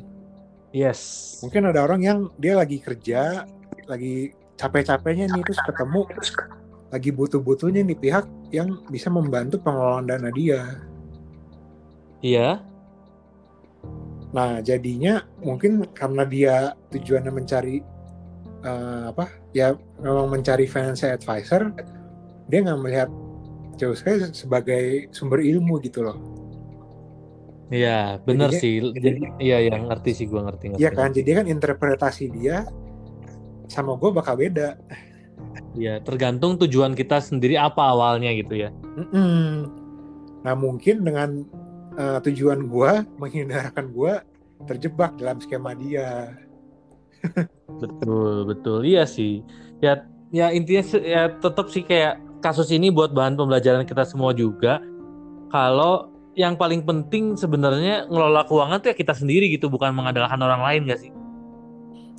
Yes. 0.70 1.42
Mungkin 1.42 1.66
ada 1.66 1.82
orang 1.82 2.06
yang 2.06 2.20
dia 2.38 2.54
lagi 2.54 2.78
kerja, 2.78 3.50
lagi 3.90 4.38
capek-capeknya 4.56 5.34
nih 5.34 5.42
terus 5.42 5.60
ketemu 5.66 6.06
lagi 6.94 7.10
butuh-butuhnya 7.10 7.82
nih 7.82 7.98
pihak 7.98 8.26
yang 8.54 8.86
bisa 8.94 9.10
membantu 9.10 9.58
pengelolaan 9.66 10.06
dana 10.06 10.30
dia. 10.30 10.78
Iya. 12.22 12.62
Nah, 14.32 14.64
jadinya 14.64 15.28
mungkin 15.44 15.84
karena 15.92 16.24
dia 16.24 16.56
tujuannya 16.92 17.32
mencari 17.36 17.84
uh, 18.64 19.12
apa? 19.12 19.28
Ya 19.52 19.76
memang 20.00 20.32
mencari 20.32 20.66
financial 20.68 21.12
advisor, 21.16 21.76
dia 22.48 22.60
nggak 22.64 22.80
melihat 22.80 23.10
jauh 23.76 23.96
sekali 23.96 24.32
sebagai 24.32 25.12
sumber 25.12 25.44
ilmu 25.44 25.84
gitu 25.84 26.08
loh. 26.08 26.18
Iya, 27.72 28.20
benar 28.28 28.52
sih. 28.52 28.84
Jadi, 28.84 29.32
iya, 29.40 29.64
yang 29.64 29.88
ngerti 29.88 30.12
sih 30.12 30.26
gue 30.28 30.44
ngerti. 30.44 30.76
Iya 30.76 30.92
kan, 30.92 31.16
jadi 31.16 31.44
kan 31.44 31.46
interpretasi 31.48 32.28
dia 32.32 32.68
sama 33.72 33.96
gue 33.96 34.12
bakal 34.12 34.36
beda. 34.36 34.76
Iya, 35.76 36.04
tergantung 36.04 36.60
tujuan 36.60 36.92
kita 36.92 37.24
sendiri 37.24 37.56
apa 37.56 37.96
awalnya 37.96 38.36
gitu 38.36 38.60
ya. 38.68 38.70
Mm-mm. 39.00 39.72
Nah 40.44 40.54
mungkin 40.60 41.08
dengan 41.08 41.48
uh, 41.98 42.20
tujuan 42.24 42.68
gue 42.68 42.92
menghindarkan 43.20 43.92
gue 43.92 44.14
terjebak 44.70 45.18
dalam 45.18 45.42
skema 45.42 45.74
dia. 45.74 46.38
betul, 47.82 48.46
betul. 48.50 48.80
Iya 48.86 49.06
sih. 49.06 49.42
Ya, 49.82 50.06
ya 50.30 50.54
intinya 50.54 50.84
ya 51.02 51.32
tetap 51.34 51.70
sih 51.70 51.82
kayak 51.86 52.22
kasus 52.42 52.70
ini 52.74 52.90
buat 52.90 53.14
bahan 53.14 53.38
pembelajaran 53.38 53.86
kita 53.86 54.06
semua 54.06 54.34
juga. 54.34 54.82
Kalau 55.50 56.10
yang 56.34 56.56
paling 56.56 56.88
penting 56.88 57.36
sebenarnya 57.36 58.08
ngelola 58.08 58.48
keuangan 58.48 58.80
tuh 58.80 58.90
ya 58.94 58.96
kita 58.96 59.14
sendiri 59.14 59.52
gitu, 59.52 59.68
bukan 59.68 59.92
mengandalkan 59.92 60.40
orang 60.40 60.64
lain 60.64 60.82
gak 60.88 61.02
sih? 61.04 61.12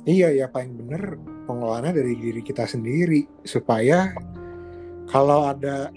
Iya 0.03 0.35
ya 0.35 0.45
paling 0.51 0.83
bener 0.83 1.15
pengelolaannya 1.47 1.95
dari 1.95 2.13
diri 2.19 2.41
kita 2.43 2.67
sendiri 2.67 3.23
supaya 3.47 4.11
kalau 5.07 5.47
ada 5.47 5.91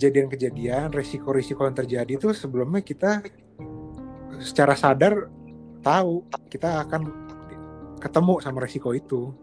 kejadian-kejadian, 0.00 0.96
risiko-risiko 0.96 1.68
yang 1.68 1.76
terjadi 1.76 2.16
itu 2.16 2.32
sebelumnya 2.32 2.80
kita 2.80 3.20
secara 4.40 4.72
sadar 4.72 5.28
tahu 5.84 6.24
kita 6.48 6.88
akan 6.88 7.12
ketemu 8.00 8.40
sama 8.40 8.64
risiko 8.64 8.96
itu. 8.96 9.36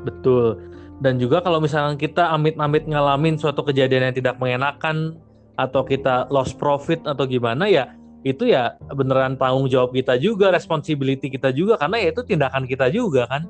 Betul 0.00 0.74
dan 1.02 1.18
juga 1.18 1.42
kalau 1.42 1.58
misalnya 1.58 1.98
kita 1.98 2.30
amit-amit 2.30 2.86
ngalamin 2.86 3.34
suatu 3.34 3.66
kejadian 3.66 4.10
yang 4.10 4.16
tidak 4.16 4.38
mengenakan 4.38 5.18
atau 5.58 5.82
kita 5.82 6.30
lost 6.30 6.58
profit 6.58 7.02
atau 7.06 7.26
gimana 7.26 7.66
ya 7.66 7.94
itu 8.22 8.48
ya 8.50 8.78
beneran 8.94 9.36
tanggung 9.36 9.66
jawab 9.66 9.92
kita 9.94 10.18
juga 10.18 10.48
responsibility 10.54 11.30
kita 11.30 11.50
juga 11.50 11.78
karena 11.78 12.00
ya 12.00 12.08
itu 12.14 12.22
tindakan 12.24 12.64
kita 12.66 12.90
juga 12.90 13.26
kan 13.28 13.46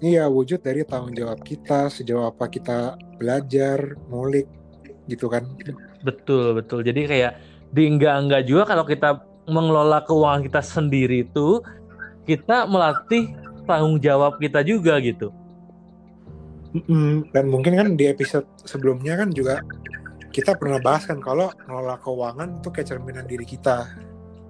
iya 0.00 0.26
wujud 0.30 0.62
dari 0.62 0.86
tanggung 0.86 1.14
jawab 1.14 1.42
kita 1.42 1.90
sejauh 1.90 2.26
apa 2.30 2.48
kita 2.50 2.98
belajar 3.18 3.98
ngulik 4.10 4.48
gitu 5.06 5.30
kan 5.30 5.46
betul 6.02 6.54
betul 6.58 6.82
jadi 6.82 7.00
kayak 7.06 7.32
di 7.74 7.82
enggak 7.86 8.14
enggak 8.26 8.42
juga 8.46 8.62
kalau 8.66 8.84
kita 8.86 9.22
mengelola 9.46 10.02
keuangan 10.02 10.42
kita 10.42 10.60
sendiri 10.62 11.26
itu 11.26 11.62
kita 12.26 12.66
melatih 12.66 13.34
tanggung 13.66 13.98
jawab 14.02 14.38
kita 14.42 14.62
juga 14.66 14.98
gitu 15.02 15.30
dan 17.32 17.44
mungkin 17.48 17.72
kan 17.78 17.88
di 17.96 18.10
episode 18.10 18.44
sebelumnya 18.66 19.16
kan 19.16 19.32
juga 19.32 19.62
kita 20.36 20.52
pernah 20.52 20.76
bahas 20.76 21.08
kan 21.08 21.16
kalau 21.24 21.48
ngelola 21.64 21.96
keuangan 22.04 22.60
itu 22.60 22.68
kayak 22.68 22.88
cerminan 22.92 23.24
diri 23.24 23.48
kita. 23.48 23.88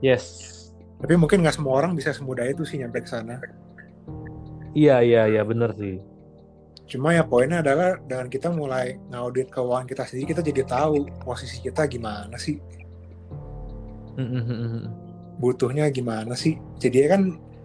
Yes. 0.03 0.53
Tapi 0.99 1.15
mungkin 1.15 1.47
nggak 1.47 1.55
semua 1.55 1.79
orang 1.79 1.95
bisa 1.95 2.11
semudah 2.11 2.43
itu 2.43 2.67
sih 2.67 2.83
nyampe 2.83 3.07
ke 3.07 3.09
sana. 3.09 3.39
Iya 4.75 5.07
iya 5.07 5.23
iya 5.31 5.43
bener 5.47 5.71
sih. 5.79 6.03
Cuma 6.87 7.11
ya 7.11 7.27
poinnya 7.27 7.67
adalah 7.67 7.99
dengan 7.99 8.31
kita 8.31 8.47
mulai 8.55 8.95
ngaudit 9.11 9.51
keuangan 9.51 9.91
kita 9.91 10.07
sendiri 10.07 10.39
kita 10.39 10.43
jadi 10.47 10.63
tahu 10.63 11.11
posisi 11.27 11.59
kita 11.59 11.91
gimana 11.91 12.39
sih. 12.39 12.63
Butuhnya 15.43 15.91
gimana 15.91 16.39
sih. 16.39 16.55
Jadi 16.79 16.99
kan 17.11 17.23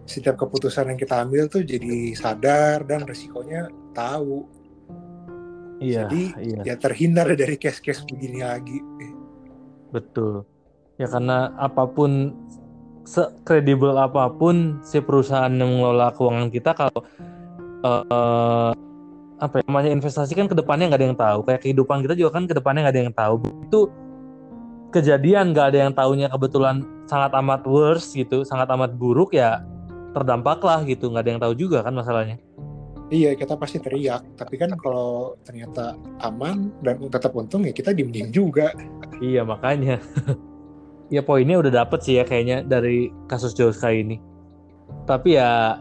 setiap 0.10 0.42
keputusan 0.42 0.90
yang 0.92 1.00
kita 1.00 1.22
ambil 1.22 1.46
tuh 1.46 1.62
jadi 1.62 2.18
sadar 2.18 2.82
dan 2.90 3.06
resikonya 3.06 3.70
tahu. 3.94 4.50
Iya. 5.78 6.10
Jadi 6.10 6.24
iya. 6.42 6.74
ya 6.74 6.76
terhindar 6.82 7.30
dari 7.38 7.56
case-case 7.62 8.02
begini 8.10 8.42
lagi. 8.42 8.82
Betul. 9.94 10.50
Ya 10.98 11.06
karena 11.06 11.54
apa 11.62 11.86
pun 11.86 12.34
sekredibel 13.06 13.98
apa 13.98 14.30
pun 14.34 14.82
si 14.82 14.98
perusahaan 15.02 15.50
yang 15.50 15.78
mengelola 15.78 16.14
keuangan 16.14 16.50
kita 16.54 16.72
kalau 16.78 17.02
uh, 17.86 18.74
apa 19.42 19.60
ya, 19.60 19.64
namanya 19.66 19.90
investasi 19.90 20.38
kan 20.38 20.46
ke 20.46 20.54
depannya 20.54 20.94
nggak 20.94 21.02
ada 21.02 21.08
yang 21.10 21.18
tahu 21.18 21.40
kayak 21.50 21.62
kehidupan 21.66 22.06
kita 22.06 22.14
juga 22.14 22.30
kan 22.38 22.46
ke 22.46 22.54
depannya 22.54 22.86
nggak 22.86 22.94
ada 22.94 23.02
yang 23.02 23.16
tahu 23.18 23.36
itu 23.42 23.80
kejadian 24.94 25.46
nggak 25.50 25.68
ada 25.74 25.80
yang 25.90 25.94
tahunya 25.98 26.28
kebetulan 26.30 26.86
sangat 27.10 27.34
amat 27.42 27.66
worse 27.66 28.14
gitu 28.14 28.46
sangat 28.46 28.70
amat 28.70 28.94
buruk 28.94 29.34
ya 29.34 29.66
terdampak 30.14 30.62
lah 30.62 30.86
gitu 30.86 31.10
nggak 31.10 31.24
ada 31.26 31.32
yang 31.34 31.42
tahu 31.42 31.54
juga 31.58 31.82
kan 31.82 31.98
masalahnya 31.98 32.38
Iya, 33.12 33.36
kita 33.36 33.60
pasti 33.60 33.76
teriak. 33.76 34.40
Tapi 34.40 34.56
kan 34.56 34.72
kalau 34.80 35.36
ternyata 35.44 36.00
aman 36.24 36.72
dan 36.80 36.96
tetap 37.12 37.36
untung 37.36 37.68
ya 37.68 37.76
kita 37.76 37.92
diem-diem 37.92 38.32
juga. 38.32 38.72
Iya, 39.20 39.44
makanya. 39.44 40.00
ya 41.14 41.20
poinnya 41.20 41.60
udah 41.60 41.84
dapet 41.84 42.08
sih 42.08 42.16
ya 42.16 42.24
kayaknya 42.24 42.64
dari 42.64 43.12
kasus 43.28 43.52
Joska 43.52 43.92
ini. 43.92 44.16
Tapi 45.04 45.36
ya 45.36 45.76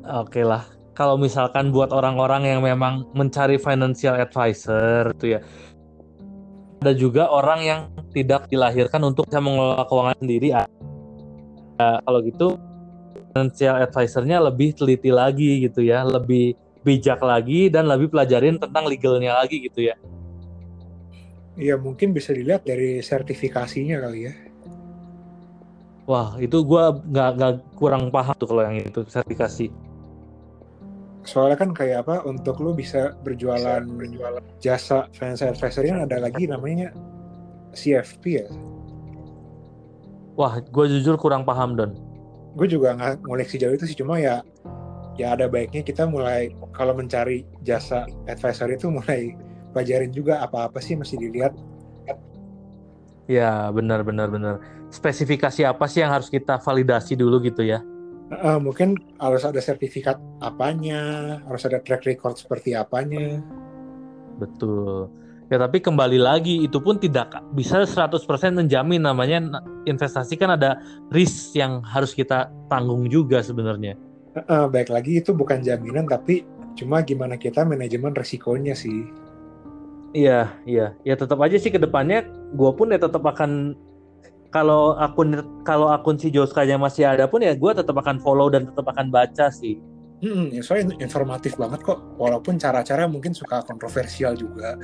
oke 0.00 0.32
okay 0.32 0.48
lah. 0.48 0.64
Kalau 0.92 1.16
misalkan 1.16 1.72
buat 1.72 1.88
orang-orang 1.88 2.44
yang 2.52 2.60
memang 2.60 3.08
mencari 3.16 3.56
financial 3.56 4.20
advisor 4.20 5.16
itu 5.16 5.38
ya. 5.38 5.40
Ada 6.84 6.92
juga 6.98 7.30
orang 7.32 7.60
yang 7.64 7.80
tidak 8.12 8.50
dilahirkan 8.52 9.00
untuk 9.06 9.24
bisa 9.24 9.40
mengelola 9.40 9.86
keuangan 9.88 10.18
sendiri. 10.20 10.52
Ya, 10.52 10.66
kalau 12.04 12.20
gitu 12.20 12.60
financial 13.32 13.80
advisornya 13.80 14.36
lebih 14.44 14.76
teliti 14.76 15.08
lagi 15.08 15.64
gitu 15.64 15.80
ya, 15.80 16.04
lebih 16.04 16.52
bijak 16.84 17.22
lagi 17.22 17.70
dan 17.72 17.88
lebih 17.88 18.12
pelajarin 18.12 18.58
tentang 18.60 18.84
legalnya 18.84 19.38
lagi 19.38 19.62
gitu 19.64 19.88
ya. 19.88 19.96
Iya 21.56 21.76
mungkin 21.76 22.16
bisa 22.16 22.32
dilihat 22.32 22.64
dari 22.64 23.00
sertifikasinya 23.00 24.00
kali 24.00 24.20
ya. 24.28 24.32
Wah, 26.08 26.34
itu 26.42 26.58
gue 26.66 26.84
nggak 27.08 27.30
nggak 27.38 27.52
kurang 27.78 28.10
paham 28.10 28.34
tuh 28.34 28.48
kalau 28.50 28.66
yang 28.66 28.82
itu 28.82 29.06
sertifikasi. 29.06 29.70
Soalnya 31.22 31.54
kan 31.54 31.70
kayak 31.70 32.06
apa 32.06 32.26
untuk 32.26 32.58
lu 32.58 32.74
bisa 32.74 33.14
berjualan 33.22 33.82
berjualan 33.86 34.42
jasa 34.58 35.06
financial 35.14 35.54
advisory 35.54 35.94
kan 35.94 36.06
ada 36.10 36.18
lagi 36.18 36.50
namanya 36.50 36.90
CFP 37.72 38.24
ya. 38.42 38.46
Wah, 40.34 40.58
gue 40.58 40.84
jujur 40.98 41.14
kurang 41.20 41.46
paham 41.46 41.78
Don. 41.78 41.92
Gue 42.58 42.66
juga 42.66 42.98
nggak 42.98 43.22
ngulik 43.22 43.48
sejauh 43.48 43.76
itu 43.76 43.86
sih 43.86 43.96
cuma 43.96 44.18
ya 44.18 44.42
ya 45.20 45.36
ada 45.36 45.44
baiknya 45.44 45.84
kita 45.84 46.08
mulai 46.08 46.52
kalau 46.72 46.96
mencari 46.96 47.44
jasa 47.60 48.08
advisory 48.26 48.80
itu 48.80 48.88
mulai 48.88 49.36
pelajarin 49.72 50.10
juga 50.12 50.40
apa-apa 50.42 50.80
sih 50.80 50.96
mesti 50.96 51.16
dilihat. 51.20 51.52
Ya, 53.30 53.70
benar 53.70 54.02
benar 54.02 54.28
benar. 54.28 54.58
Spesifikasi 54.92 55.64
apa 55.64 55.86
sih 55.88 56.04
yang 56.04 56.12
harus 56.12 56.28
kita 56.28 56.58
validasi 56.60 57.16
dulu 57.16 57.40
gitu 57.40 57.64
ya? 57.64 57.80
Uh, 58.32 58.56
mungkin 58.56 58.96
harus 59.20 59.44
ada 59.44 59.60
sertifikat 59.60 60.16
apanya, 60.40 61.36
harus 61.44 61.68
ada 61.68 61.84
track 61.84 62.08
record 62.08 62.40
seperti 62.40 62.72
apanya. 62.72 63.44
Betul. 64.40 65.12
Ya 65.52 65.60
tapi 65.60 65.84
kembali 65.84 66.16
lagi 66.16 66.64
itu 66.64 66.80
pun 66.80 66.96
tidak 66.96 67.28
bisa 67.52 67.84
100% 67.84 68.24
menjamin 68.56 69.04
namanya 69.04 69.60
investasi 69.84 70.40
kan 70.40 70.56
ada 70.56 70.80
risk 71.12 71.52
yang 71.52 71.84
harus 71.84 72.16
kita 72.16 72.48
tanggung 72.72 73.04
juga 73.12 73.44
sebenarnya. 73.44 74.00
Uh, 74.48 74.64
baik 74.64 74.88
lagi 74.88 75.20
itu 75.20 75.36
bukan 75.36 75.60
jaminan 75.60 76.08
tapi 76.08 76.48
cuma 76.72 77.04
gimana 77.04 77.36
kita 77.36 77.68
manajemen 77.68 78.16
resikonya 78.16 78.72
sih. 78.72 79.04
Iya, 80.16 80.56
iya. 80.64 80.96
Ya 81.04 81.14
tetap 81.20 81.36
aja 81.44 81.60
sih 81.60 81.68
ke 81.68 81.76
depannya 81.76 82.24
gue 82.56 82.70
pun 82.72 82.88
ya 82.88 82.96
tetap 82.96 83.20
akan 83.20 83.76
kalau 84.52 84.94
akun 85.00 85.40
kalau 85.64 85.88
akun 85.88 86.20
si 86.20 86.28
Joskanya 86.28 86.76
masih 86.76 87.08
ada 87.08 87.24
pun 87.24 87.40
ya 87.40 87.56
gue 87.56 87.72
tetap 87.72 87.96
akan 87.96 88.20
follow 88.20 88.52
dan 88.52 88.68
tetap 88.68 88.84
akan 88.84 89.08
baca 89.08 89.48
sih. 89.48 89.80
Hmm, 90.22 90.54
ya 90.54 90.62
soalnya 90.62 90.94
informatif 91.02 91.58
banget 91.58 91.82
kok. 91.82 91.98
Walaupun 92.20 92.60
cara-cara 92.60 93.10
mungkin 93.10 93.34
suka 93.34 93.64
kontroversial 93.64 94.36
juga. 94.38 94.78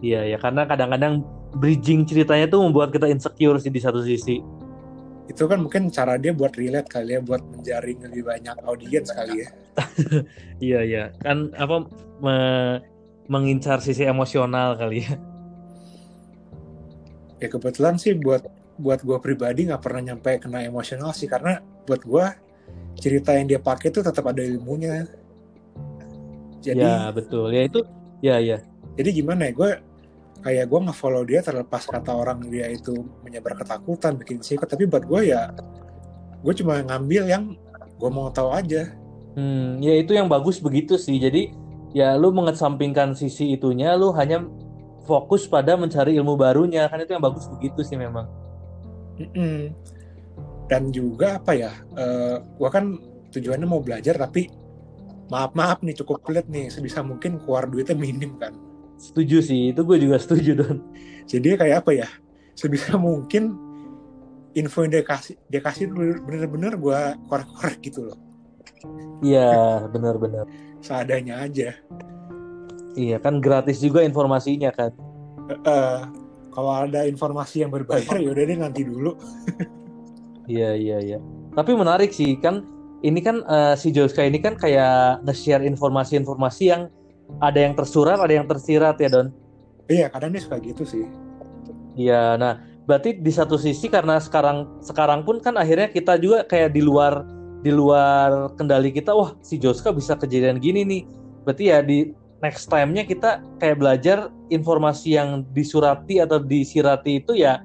Iya 0.00 0.24
ya 0.32 0.38
karena 0.40 0.64
kadang-kadang 0.64 1.20
bridging 1.60 2.08
ceritanya 2.08 2.48
tuh 2.48 2.64
membuat 2.64 2.94
kita 2.94 3.10
insecure 3.10 3.58
sih 3.60 3.68
di 3.68 3.82
satu 3.82 4.00
sisi. 4.00 4.40
Itu 5.28 5.44
kan 5.44 5.60
mungkin 5.60 5.92
cara 5.92 6.16
dia 6.16 6.32
buat 6.32 6.56
relate 6.56 6.88
kali 6.88 7.18
ya, 7.18 7.20
buat 7.20 7.42
menjaring 7.52 8.06
lebih 8.06 8.22
banyak 8.24 8.56
audiens 8.64 9.12
kali 9.12 9.44
ya. 9.44 9.48
iya 10.66 10.80
iya 10.86 11.04
kan 11.20 11.52
apa 11.58 11.86
me 12.22 12.36
mengincar 13.30 13.82
sisi 13.82 14.06
emosional 14.06 14.78
kali 14.78 15.04
ya. 15.04 15.14
Ya 17.40 17.48
kebetulan 17.48 17.96
sih 18.00 18.16
buat 18.16 18.59
buat 18.80 19.04
gue 19.04 19.18
pribadi 19.20 19.68
nggak 19.68 19.82
pernah 19.84 20.12
nyampe 20.12 20.40
kena 20.40 20.64
emosional 20.64 21.12
sih 21.12 21.28
karena 21.28 21.60
buat 21.84 22.00
gue 22.00 22.26
cerita 22.96 23.36
yang 23.36 23.46
dia 23.46 23.60
pakai 23.60 23.92
tuh 23.92 24.00
tetap 24.00 24.24
ada 24.26 24.40
ilmunya. 24.40 25.04
Jadi 26.60 26.80
ya 26.80 27.12
betul 27.12 27.52
ya 27.52 27.62
itu 27.68 27.80
ya 28.24 28.36
ya. 28.40 28.58
Jadi 28.96 29.22
gimana 29.22 29.48
ya 29.48 29.52
gue 29.52 29.70
kayak 30.40 30.66
gue 30.72 30.80
nge-follow 30.88 31.22
dia 31.28 31.40
terlepas 31.44 31.84
kata 31.84 32.16
orang 32.16 32.40
dia 32.48 32.64
itu 32.72 32.96
menyebar 33.20 33.60
ketakutan 33.60 34.16
bikin 34.16 34.40
sikut 34.40 34.64
tapi 34.64 34.88
buat 34.88 35.04
gue 35.04 35.36
ya 35.36 35.52
gue 36.40 36.54
cuma 36.56 36.80
ngambil 36.80 37.22
yang 37.28 37.44
gue 38.00 38.10
mau 38.10 38.32
tahu 38.32 38.50
aja. 38.56 38.88
Hmm, 39.36 39.78
ya 39.78 39.94
itu 40.00 40.16
yang 40.16 40.26
bagus 40.26 40.58
begitu 40.58 40.96
sih. 40.96 41.20
Jadi 41.20 41.52
ya 41.92 42.16
lu 42.16 42.32
mengesampingkan 42.32 43.12
sisi 43.12 43.52
itunya, 43.54 43.94
lu 43.94 44.10
hanya 44.16 44.42
fokus 45.04 45.44
pada 45.46 45.76
mencari 45.76 46.16
ilmu 46.16 46.34
barunya 46.38 46.88
kan 46.88 47.02
itu 47.02 47.12
yang 47.12 47.24
bagus 47.24 47.46
begitu 47.46 47.84
sih 47.84 48.00
memang. 48.00 48.26
Mm-mm. 49.20 49.76
Dan 50.70 50.88
juga 50.94 51.36
apa 51.36 51.52
ya, 51.52 51.72
uh, 51.98 52.40
gua 52.56 52.70
kan 52.72 52.96
tujuannya 53.30 53.68
mau 53.68 53.78
belajar 53.84 54.18
tapi 54.18 54.50
maaf 55.30 55.54
maaf 55.54 55.78
nih 55.86 55.94
cukup 56.02 56.26
pelit 56.26 56.46
nih 56.50 56.66
sebisa 56.66 57.06
mungkin 57.06 57.38
keluar 57.38 57.70
duitnya 57.70 57.94
minim 57.94 58.34
kan. 58.40 58.50
Setuju 59.00 59.40
sih, 59.40 59.72
itu 59.72 59.80
gue 59.80 59.96
juga 59.96 60.20
setuju 60.20 60.60
don. 60.60 60.78
Jadi 61.24 61.56
kayak 61.56 61.86
apa 61.86 62.04
ya, 62.04 62.08
sebisa 62.52 63.00
mungkin 63.00 63.56
info 64.52 64.82
yang 64.84 64.92
dia 64.92 65.04
kasih 65.06 65.38
dia 65.46 65.62
kasih 65.62 65.88
bener-bener 66.26 66.74
gue 66.76 67.00
korek-korek 67.30 67.78
gitu 67.80 68.10
loh. 68.10 68.18
Iya, 69.24 69.86
benar-benar. 69.88 70.44
Seadanya 70.84 71.46
aja. 71.46 71.72
Iya 72.98 73.22
kan 73.22 73.38
gratis 73.38 73.78
juga 73.78 74.02
informasinya 74.02 74.74
kan. 74.74 74.92
Uh, 75.64 76.04
kalau 76.50 76.70
ada 76.86 77.06
informasi 77.06 77.62
yang 77.62 77.70
berbayar 77.70 78.18
ya 78.18 78.28
udah 78.30 78.44
deh 78.44 78.58
nanti 78.58 78.82
dulu. 78.86 79.14
iya 80.50 80.74
iya 80.74 80.98
iya. 80.98 81.18
Tapi 81.54 81.74
menarik 81.74 82.10
sih 82.14 82.38
kan 82.38 82.66
ini 83.00 83.20
kan 83.24 83.42
uh, 83.46 83.74
si 83.78 83.90
Joska 83.94 84.26
ini 84.26 84.38
kan 84.42 84.58
kayak 84.58 85.24
nge-share 85.24 85.64
informasi-informasi 85.64 86.64
yang 86.68 86.92
ada 87.38 87.58
yang 87.62 87.74
tersurat, 87.78 88.18
ada 88.18 88.34
yang 88.34 88.46
tersirat 88.50 88.98
ya 88.98 89.08
Don. 89.08 89.28
Iya 89.90 90.06
kadang 90.10 90.34
dia 90.34 90.42
suka 90.42 90.58
gitu 90.62 90.82
sih. 90.86 91.06
Iya, 91.98 92.38
nah 92.38 92.62
berarti 92.86 93.18
di 93.18 93.32
satu 93.34 93.58
sisi 93.58 93.86
karena 93.90 94.18
sekarang 94.18 94.82
sekarang 94.82 95.22
pun 95.22 95.38
kan 95.42 95.54
akhirnya 95.58 95.90
kita 95.90 96.18
juga 96.18 96.46
kayak 96.46 96.74
di 96.74 96.82
luar 96.82 97.26
di 97.60 97.70
luar 97.74 98.54
kendali 98.56 98.90
kita, 98.94 99.12
wah 99.12 99.36
si 99.44 99.60
Joska 99.60 99.90
bisa 99.92 100.16
kejadian 100.16 100.62
gini 100.62 100.86
nih. 100.86 101.02
Berarti 101.44 101.64
ya 101.70 101.78
di 101.82 102.12
next 102.40 102.72
time-nya 102.72 103.04
kita 103.04 103.44
kayak 103.60 103.76
belajar 103.80 104.32
informasi 104.48 105.16
yang 105.16 105.44
disurati 105.52 106.20
atau 106.20 106.40
disirati 106.40 107.20
itu 107.20 107.36
ya 107.36 107.60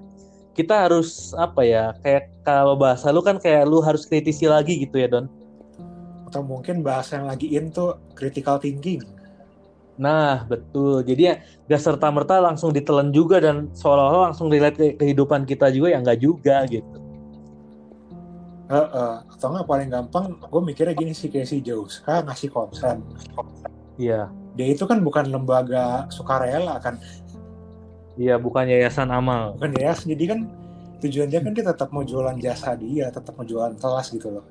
kita 0.55 0.87
harus 0.87 1.35
apa 1.35 1.63
ya 1.63 1.91
kayak 1.99 2.31
kalau 2.47 2.79
bahasa 2.79 3.11
lu 3.11 3.19
kan 3.23 3.39
kayak 3.39 3.67
lu 3.67 3.83
harus 3.83 4.07
kritisi 4.07 4.47
lagi 4.47 4.83
gitu 4.83 4.95
ya 4.99 5.07
Don. 5.11 5.27
Atau 6.31 6.43
mungkin 6.43 6.83
bahasa 6.83 7.19
yang 7.19 7.27
lagi 7.27 7.55
in 7.55 7.71
tuh 7.71 7.99
critical 8.15 8.59
thinking. 8.59 9.03
Nah 9.99 10.47
betul. 10.47 11.03
Jadi 11.03 11.21
ya 11.23 11.35
gak 11.67 11.81
serta 11.83 12.07
merta 12.11 12.39
langsung 12.39 12.71
ditelan 12.71 13.11
juga 13.11 13.39
dan 13.43 13.71
seolah-olah 13.75 14.31
langsung 14.31 14.47
relate 14.47 14.75
ke 14.79 14.87
kehidupan 14.95 15.43
kita 15.43 15.71
juga 15.71 15.95
ya 15.95 15.99
nggak 16.03 16.19
juga 16.23 16.63
gitu. 16.67 16.99
Uh, 18.65 18.81
uh, 18.81 19.15
atau 19.29 19.53
nggak 19.53 19.67
paling 19.69 19.89
gampang 19.93 20.25
gue 20.41 20.61
mikirnya 20.63 20.97
gini 20.97 21.13
sih 21.13 21.29
kayak 21.29 21.45
si 21.45 21.61
Jauh 21.61 21.85
ngasih 22.07 22.49
konsen. 22.49 23.03
Iya 23.99 24.31
dia 24.55 24.71
itu 24.71 24.87
kan 24.87 25.03
bukan 25.03 25.27
lembaga 25.27 26.07
sukarela 26.07 26.79
kan. 26.79 26.97
Iya 28.15 28.39
bukan 28.39 28.71
yayasan 28.71 29.11
amal. 29.11 29.59
Bukan 29.59 29.75
yayasan 29.75 30.15
jadi 30.15 30.23
kan 30.35 30.39
tujuan 31.03 31.27
dia 31.27 31.43
kan 31.43 31.51
dia 31.51 31.65
tetap 31.67 31.91
mau 31.91 32.07
jualan 32.07 32.39
jasa 32.39 32.73
dia 32.79 33.11
tetap 33.11 33.35
mau 33.35 33.43
jualan 33.43 33.75
kelas 33.75 34.07
gitu 34.15 34.39
loh. 34.39 34.45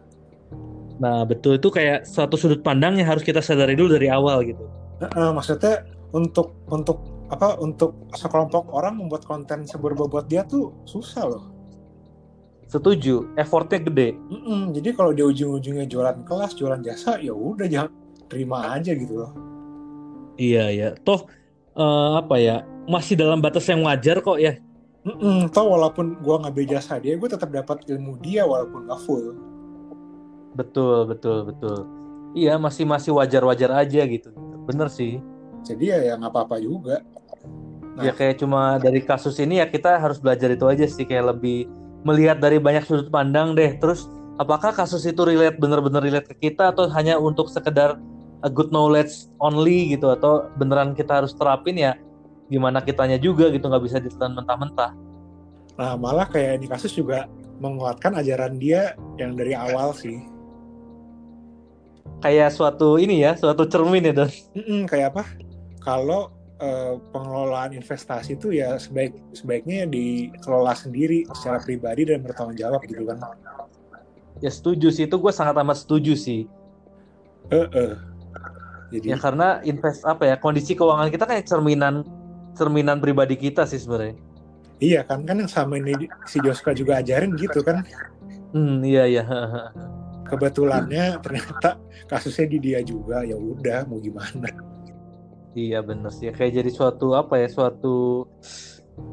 Nah 1.01 1.25
betul 1.25 1.57
itu 1.57 1.73
kayak 1.73 2.05
suatu 2.05 2.37
sudut 2.37 2.61
pandang 2.61 3.01
yang 3.01 3.09
harus 3.09 3.25
kita 3.25 3.41
sadari 3.41 3.73
dulu 3.75 3.97
dari 3.97 4.13
awal 4.13 4.45
gitu. 4.45 4.69
Uh, 5.01 5.09
uh, 5.17 5.31
maksudnya 5.33 5.89
untuk 6.13 6.53
untuk 6.69 7.01
apa 7.33 7.57
untuk 7.59 7.97
sekelompok 8.13 8.69
orang 8.77 9.01
membuat 9.01 9.25
konten 9.25 9.65
seberbobot 9.65 10.29
dia 10.29 10.45
tuh 10.45 10.77
susah 10.85 11.25
loh. 11.25 11.45
Setuju 12.69 13.33
effortnya 13.41 13.81
gede. 13.81 14.13
Mm 14.29 14.41
-mm, 14.45 14.63
jadi 14.77 14.89
kalau 14.93 15.17
dia 15.17 15.25
ujung-ujungnya 15.25 15.89
jualan 15.89 16.21
kelas 16.29 16.53
jualan 16.53 16.85
jasa 16.85 17.17
ya 17.17 17.33
udah 17.33 17.65
jangan 17.65 17.91
terima 18.29 18.77
aja 18.77 18.93
gitu 18.93 19.25
loh 19.25 19.54
Iya 20.35 20.65
ya, 20.75 20.89
toh 21.07 21.31
uh, 21.79 22.19
apa 22.19 22.37
ya 22.43 22.67
masih 22.91 23.15
dalam 23.15 23.39
batas 23.39 23.67
yang 23.71 23.87
wajar 23.87 24.19
kok 24.19 24.39
ya. 24.39 24.59
Mm-mm, 25.05 25.53
toh 25.53 25.69
walaupun 25.69 26.17
gue 26.17 26.37
nggak 26.41 26.65
jasa 26.65 26.97
dia, 26.97 27.15
gue 27.15 27.29
tetap 27.29 27.53
dapat 27.53 27.85
ilmu 27.87 28.17
dia 28.25 28.49
walaupun 28.49 28.89
nggak 28.89 29.01
full. 29.05 29.37
Betul 30.57 31.11
betul 31.11 31.45
betul. 31.45 31.85
Iya 32.35 32.59
masih 32.59 32.89
masih 32.89 33.15
wajar 33.15 33.43
wajar 33.47 33.71
aja 33.85 34.03
gitu. 34.07 34.33
Bener 34.67 34.89
sih. 34.91 35.21
Jadi 35.63 35.93
ya 35.93 35.99
ya 36.03 36.15
nggak 36.19 36.33
apa-apa 36.33 36.57
juga. 36.59 37.05
Nah, 37.95 38.11
ya 38.11 38.13
kayak 38.17 38.43
cuma 38.43 38.81
dari 38.83 38.99
kasus 39.07 39.39
ini 39.39 39.63
ya 39.63 39.71
kita 39.71 40.03
harus 40.03 40.19
belajar 40.19 40.51
itu 40.51 40.67
aja 40.67 40.83
sih 40.89 41.07
kayak 41.07 41.37
lebih 41.37 41.71
melihat 42.03 42.43
dari 42.43 42.59
banyak 42.59 42.83
sudut 42.83 43.07
pandang 43.13 43.55
deh. 43.55 43.79
Terus 43.79 44.11
apakah 44.41 44.75
kasus 44.75 45.07
itu 45.07 45.23
relate 45.23 45.61
bener-bener 45.63 46.03
relate 46.03 46.27
ke 46.35 46.51
kita 46.51 46.75
atau 46.75 46.91
hanya 46.91 47.21
untuk 47.23 47.47
sekedar 47.47 48.03
a 48.45 48.51
good 48.53 48.69
knowledge 48.69 49.27
only 49.41 49.97
gitu 49.97 50.13
atau 50.13 50.53
beneran 50.61 50.93
kita 50.93 51.25
harus 51.25 51.33
terapin 51.33 51.81
ya 51.81 51.97
gimana 52.53 52.85
kitanya 52.85 53.17
juga 53.17 53.49
gitu 53.49 53.65
nggak 53.67 53.85
bisa 53.89 53.97
ditelan 53.99 54.37
mentah-mentah. 54.37 54.93
Nah 55.81 55.97
malah 55.97 56.29
kayak 56.29 56.61
ini 56.61 56.67
kasus 56.69 56.93
juga 56.93 57.27
menguatkan 57.59 58.21
ajaran 58.21 58.61
dia 58.61 58.93
yang 59.17 59.33
dari 59.35 59.57
awal 59.57 59.97
sih. 59.97 60.21
Kayak 62.21 62.57
suatu 62.57 62.97
ini 63.01 63.25
ya, 63.25 63.37
suatu 63.37 63.69
cermin 63.69 64.13
ya 64.13 64.13
dan. 64.13 64.31
kayak 64.89 65.17
apa? 65.17 65.25
Kalau 65.81 66.33
uh, 66.61 67.01
pengelolaan 67.13 67.77
investasi 67.77 68.37
itu 68.37 68.57
ya 68.57 68.77
sebaik 68.81 69.13
sebaiknya 69.37 69.85
dikelola 69.89 70.73
sendiri 70.73 71.29
secara 71.37 71.61
pribadi 71.61 72.09
dan 72.09 72.25
bertanggung 72.25 72.57
jawab 72.57 72.81
gitu 72.85 73.05
kan. 73.09 73.21
Ya 74.41 74.53
setuju 74.53 74.89
sih 74.93 75.05
itu 75.09 75.17
gue 75.17 75.33
sangat 75.33 75.57
amat 75.61 75.85
setuju 75.85 76.17
sih. 76.17 76.49
Eh, 77.53 77.57
uh, 77.57 77.69
uh 77.73 78.14
jadi 78.95 79.07
ya 79.15 79.19
karena 79.19 79.59
invest 79.67 80.07
apa 80.07 80.31
ya 80.31 80.37
kondisi 80.39 80.79
keuangan 80.79 81.11
kita 81.11 81.25
kayak 81.27 81.45
cerminan 81.51 82.07
cerminan 82.55 83.03
pribadi 83.03 83.35
kita 83.35 83.67
sih 83.67 83.83
sebenarnya. 83.83 84.15
Iya 84.79 85.01
kan 85.07 85.27
kan 85.27 85.39
yang 85.39 85.51
sama 85.51 85.79
ini 85.79 86.07
si 86.27 86.39
Joska 86.43 86.75
juga 86.75 87.03
ajarin 87.03 87.35
gitu 87.35 87.63
kan. 87.67 87.83
Hmm, 88.55 88.83
iya 88.87 89.07
iya. 89.07 89.25
Kebetulannya 90.31 91.19
ternyata 91.21 91.79
kasusnya 92.07 92.47
di 92.49 92.59
dia 92.63 92.81
juga 92.81 93.27
ya 93.27 93.35
udah 93.35 93.87
mau 93.91 93.99
gimana. 93.99 94.51
Iya 95.55 95.83
bener 95.87 96.11
sih 96.11 96.35
kayak 96.35 96.63
jadi 96.63 96.71
suatu 96.71 97.15
apa 97.15 97.39
ya 97.39 97.47
suatu 97.47 98.27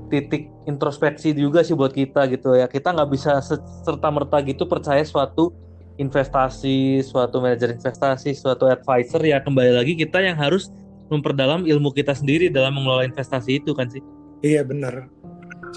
titik 0.09 0.49
introspeksi 0.65 1.33
juga 1.33 1.61
sih 1.65 1.73
buat 1.73 1.93
kita 1.93 2.29
gitu 2.29 2.53
ya 2.57 2.65
kita 2.69 2.93
nggak 2.93 3.09
bisa 3.13 3.41
serta 3.85 4.09
merta 4.13 4.37
gitu 4.41 4.65
percaya 4.65 5.01
suatu 5.05 5.53
investasi 6.01 7.05
suatu 7.05 7.37
manajer 7.37 7.77
investasi 7.77 8.33
suatu 8.33 8.65
advisor 8.65 9.21
ya 9.21 9.37
kembali 9.37 9.77
lagi 9.77 9.93
kita 9.93 10.17
yang 10.25 10.33
harus 10.33 10.73
memperdalam 11.13 11.69
ilmu 11.69 11.93
kita 11.93 12.17
sendiri 12.17 12.49
dalam 12.49 12.73
mengelola 12.73 13.05
investasi 13.05 13.61
itu 13.61 13.77
kan 13.77 13.85
sih? 13.93 14.01
Iya 14.41 14.65
bener 14.65 15.05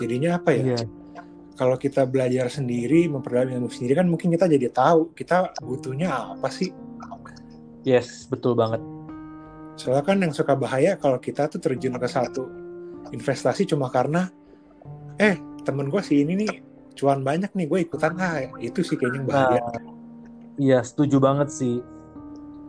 jadinya 0.01 0.41
apa 0.41 0.57
ya? 0.57 0.75
Iya. 0.75 0.83
kalau 1.55 1.79
kita 1.79 2.03
belajar 2.03 2.51
sendiri 2.51 3.07
memperdalam 3.07 3.55
ilmu 3.55 3.71
sendiri 3.71 3.95
kan 3.95 4.11
mungkin 4.11 4.35
kita 4.35 4.51
jadi 4.51 4.75
tahu 4.75 5.15
kita 5.15 5.55
butuhnya 5.63 6.35
apa 6.35 6.51
sih? 6.51 6.75
Yes 7.87 8.27
betul 8.27 8.59
banget. 8.59 8.83
Soalnya 9.79 10.03
kan 10.03 10.19
yang 10.19 10.35
suka 10.35 10.59
bahaya 10.59 10.99
kalau 10.99 11.23
kita 11.23 11.47
tuh 11.47 11.63
terjun 11.63 11.95
ke 11.95 12.09
satu 12.11 12.51
investasi 13.15 13.71
cuma 13.71 13.87
karena 13.87 14.27
eh 15.23 15.39
temen 15.63 15.87
gue 15.87 16.03
sih 16.03 16.27
ini 16.27 16.43
nih 16.43 16.51
cuan 16.99 17.23
banyak 17.23 17.55
nih 17.55 17.67
gue 17.71 17.79
ikutan. 17.87 18.19
Ah 18.19 18.43
itu 18.59 18.83
sih 18.83 18.99
kayaknya 18.99 19.23
bahaya. 19.23 19.63
Nah, 19.63 19.95
iya 20.61 20.81
setuju 20.83 21.19
banget 21.19 21.51
sih. 21.51 21.81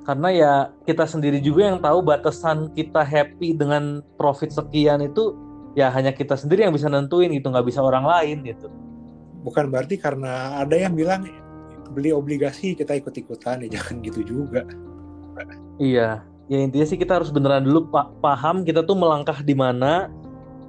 Karena 0.05 0.29
ya 0.29 0.53
kita 0.85 1.09
sendiri 1.09 1.41
juga 1.41 1.73
yang 1.73 1.81
tahu 1.81 2.05
batasan 2.05 2.69
kita 2.77 3.01
happy 3.01 3.57
dengan 3.57 4.05
profit 4.21 4.53
sekian 4.53 5.01
itu 5.01 5.33
ya 5.73 5.89
hanya 5.89 6.13
kita 6.13 6.37
sendiri 6.37 6.61
yang 6.61 6.73
bisa 6.77 6.85
nentuin 6.87 7.33
gitu 7.33 7.49
nggak 7.49 7.65
bisa 7.65 7.81
orang 7.81 8.05
lain 8.05 8.45
gitu. 8.45 8.69
Bukan 9.41 9.73
berarti 9.73 9.97
karena 9.97 10.61
ada 10.61 10.77
yang 10.77 10.93
bilang 10.93 11.25
beli 11.89 12.13
obligasi 12.13 12.77
kita 12.77 12.97
ikut-ikutan 13.01 13.65
ya 13.65 13.81
jangan 13.81 14.01
gitu 14.05 14.21
juga. 14.21 14.61
Iya. 15.81 16.21
Ya 16.45 16.57
intinya 16.61 16.85
sih 16.85 17.01
kita 17.01 17.17
harus 17.17 17.33
beneran 17.33 17.65
dulu 17.65 17.89
paham 18.21 18.61
kita 18.61 18.85
tuh 18.85 18.93
melangkah 18.93 19.41
di 19.41 19.57
mana 19.57 20.13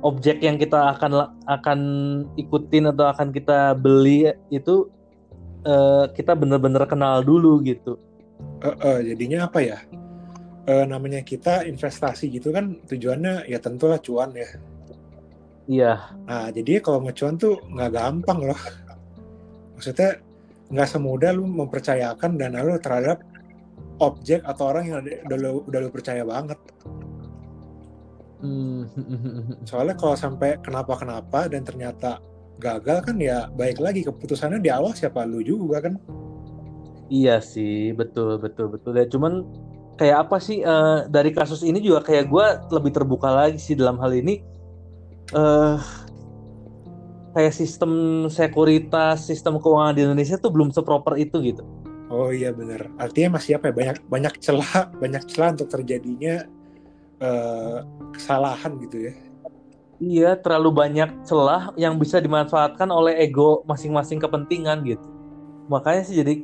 objek 0.00 0.40
yang 0.40 0.57
kita 0.57 0.96
akan 0.96 1.37
akan 1.44 1.81
ikutin 2.40 2.88
atau 2.88 3.12
akan 3.12 3.29
kita 3.33 3.76
beli 3.76 4.33
itu 4.48 4.88
uh, 5.64 6.04
kita 6.12 6.36
bener-bener 6.36 6.82
kenal 6.84 7.24
dulu 7.24 7.62
gitu 7.64 7.96
uh, 8.60 8.68
uh, 8.76 8.98
jadinya 9.00 9.48
apa 9.48 9.58
ya 9.64 9.78
uh, 10.68 10.84
namanya 10.84 11.24
kita 11.24 11.64
investasi 11.64 12.28
gitu 12.28 12.52
kan 12.52 12.76
tujuannya 12.84 13.48
ya 13.48 13.56
tentulah 13.62 13.96
cuan 14.02 14.34
ya 14.36 14.50
Iya. 15.66 16.14
Nah, 16.30 16.46
jadi 16.54 16.78
kalau 16.78 17.02
mau 17.02 17.10
cuan 17.10 17.34
tuh 17.34 17.58
nggak 17.66 17.90
gampang 17.90 18.38
loh. 18.46 18.60
Maksudnya 19.74 20.22
nggak 20.70 20.88
semudah 20.88 21.30
lu 21.34 21.46
mempercayakan 21.46 22.38
dana 22.38 22.62
lu 22.62 22.78
terhadap 22.78 23.22
objek 23.98 24.42
atau 24.46 24.64
orang 24.70 24.84
yang 24.86 24.98
udah 25.02 25.38
lu, 25.38 25.66
udah 25.66 25.78
lu 25.82 25.90
percaya 25.90 26.22
banget. 26.22 26.58
Hmm. 28.38 28.86
Soalnya 29.68 29.98
kalau 29.98 30.14
sampai 30.14 30.62
kenapa-kenapa 30.62 31.50
dan 31.50 31.66
ternyata 31.66 32.22
gagal 32.56 32.98
kan 33.04 33.16
ya 33.20 33.52
baik 33.52 33.78
lagi 33.80 34.04
keputusannya 34.04 34.60
di 34.60 34.72
awal 34.72 34.96
siapa 34.96 35.24
lu 35.28 35.44
juga 35.44 35.84
kan. 35.84 36.00
Iya 37.06 37.38
sih, 37.38 37.94
betul 37.94 38.42
betul 38.42 38.72
betul. 38.72 38.98
Ya 38.98 39.06
cuman 39.06 39.46
kayak 39.96 40.28
apa 40.28 40.36
sih 40.42 40.60
uh, 40.66 41.06
dari 41.08 41.30
kasus 41.32 41.62
ini 41.64 41.80
juga 41.80 42.04
kayak 42.04 42.28
gue 42.28 42.46
lebih 42.74 42.92
terbuka 42.92 43.32
lagi 43.32 43.56
sih 43.62 43.78
dalam 43.78 43.96
hal 44.02 44.12
ini 44.12 44.42
uh, 45.32 45.80
kayak 47.36 47.54
sistem 47.54 48.24
sekuritas, 48.32 49.28
sistem 49.28 49.60
keuangan 49.60 49.94
di 49.96 50.02
Indonesia 50.04 50.36
tuh 50.40 50.50
belum 50.52 50.72
seproper 50.72 51.20
itu 51.20 51.38
gitu. 51.44 51.62
Oh 52.06 52.30
iya 52.30 52.54
benar. 52.54 52.86
Artinya 52.96 53.38
masih 53.38 53.58
apa 53.58 53.70
ya 53.70 53.74
banyak 53.74 53.98
banyak 54.06 54.34
celah 54.38 54.90
banyak 54.96 55.22
celah 55.26 55.50
untuk 55.58 55.68
terjadinya 55.68 56.46
uh, 57.20 57.82
kesalahan 58.14 58.78
gitu 58.82 59.10
ya. 59.10 59.14
Iya 59.96 60.37
terlalu 60.37 60.76
banyak 60.76 61.24
celah 61.24 61.72
yang 61.80 61.96
bisa 61.96 62.20
dimanfaatkan 62.20 62.88
oleh 62.92 63.16
ego 63.16 63.64
masing-masing 63.64 64.20
kepentingan 64.20 64.85
gitu. 64.85 65.09
Makanya 65.72 66.02
sih 66.04 66.20
jadi 66.20 66.35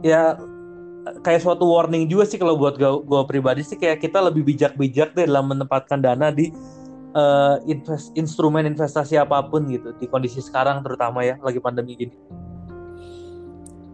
ya 0.00 0.38
kayak 1.26 1.42
suatu 1.42 1.66
warning 1.66 2.06
juga 2.06 2.28
sih 2.28 2.38
kalau 2.38 2.54
buat 2.54 2.78
gue 2.78 3.22
pribadi 3.26 3.66
sih 3.66 3.74
kayak 3.74 3.98
kita 4.04 4.22
lebih 4.22 4.46
bijak-bijak 4.46 5.16
deh 5.16 5.26
dalam 5.26 5.50
menempatkan 5.50 5.98
dana 5.98 6.30
di 6.30 6.54
uh, 7.18 7.58
invest, 7.66 8.14
instrumen 8.14 8.68
investasi 8.68 9.18
apa 9.18 9.42
pun 9.48 9.66
gitu 9.66 9.90
di 9.98 10.06
kondisi 10.06 10.38
sekarang 10.38 10.86
terutama 10.86 11.26
ya 11.26 11.34
lagi 11.42 11.58
pandemi 11.58 11.98
gini. 11.98 12.14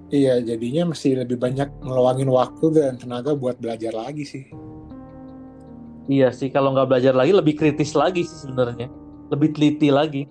Iya, 0.07 0.39
jadinya 0.39 0.95
masih 0.95 1.19
lebih 1.19 1.35
banyak 1.35 1.67
ngeluangin 1.83 2.31
waktu 2.31 2.67
dan 2.79 2.95
tenaga 2.95 3.35
buat 3.35 3.59
belajar 3.59 3.91
lagi 3.91 4.23
sih. 4.23 4.45
Iya 6.07 6.31
sih, 6.31 6.55
kalau 6.55 6.71
nggak 6.71 6.87
belajar 6.87 7.11
lagi 7.11 7.35
lebih 7.35 7.59
kritis 7.59 7.91
lagi 7.99 8.23
sih 8.23 8.47
sebenarnya, 8.47 8.87
lebih 9.33 9.55
teliti 9.55 9.89
lagi. 9.91 10.27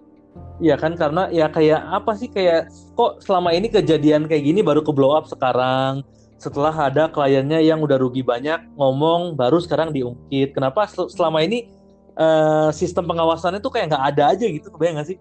Iya 0.59 0.79
kan 0.79 0.95
karena 0.95 1.27
ya 1.31 1.51
kayak 1.51 1.79
apa 1.79 2.15
sih 2.15 2.31
kayak 2.31 2.71
kok 2.95 3.23
selama 3.23 3.51
ini 3.51 3.67
kejadian 3.67 4.27
kayak 4.27 4.43
gini 4.43 4.63
baru 4.63 4.83
ke 4.83 4.91
blow 4.91 5.15
up 5.15 5.27
sekarang. 5.27 6.03
Setelah 6.39 6.75
ada 6.91 7.07
kliennya 7.07 7.63
yang 7.63 7.79
udah 7.83 7.95
rugi 7.99 8.23
banyak 8.23 8.75
ngomong 8.75 9.35
baru 9.35 9.59
sekarang 9.63 9.91
diungkit. 9.95 10.55
Kenapa 10.55 10.87
selama 10.87 11.43
ini 11.43 11.71
uh, 12.19 12.71
sistem 12.71 13.07
pengawasannya 13.07 13.59
tuh 13.63 13.71
kayak 13.71 13.95
nggak 13.95 14.05
ada 14.15 14.23
aja 14.35 14.45
gitu 14.47 14.67
kebayang 14.71 14.99
nggak 14.99 15.09
sih? 15.15 15.19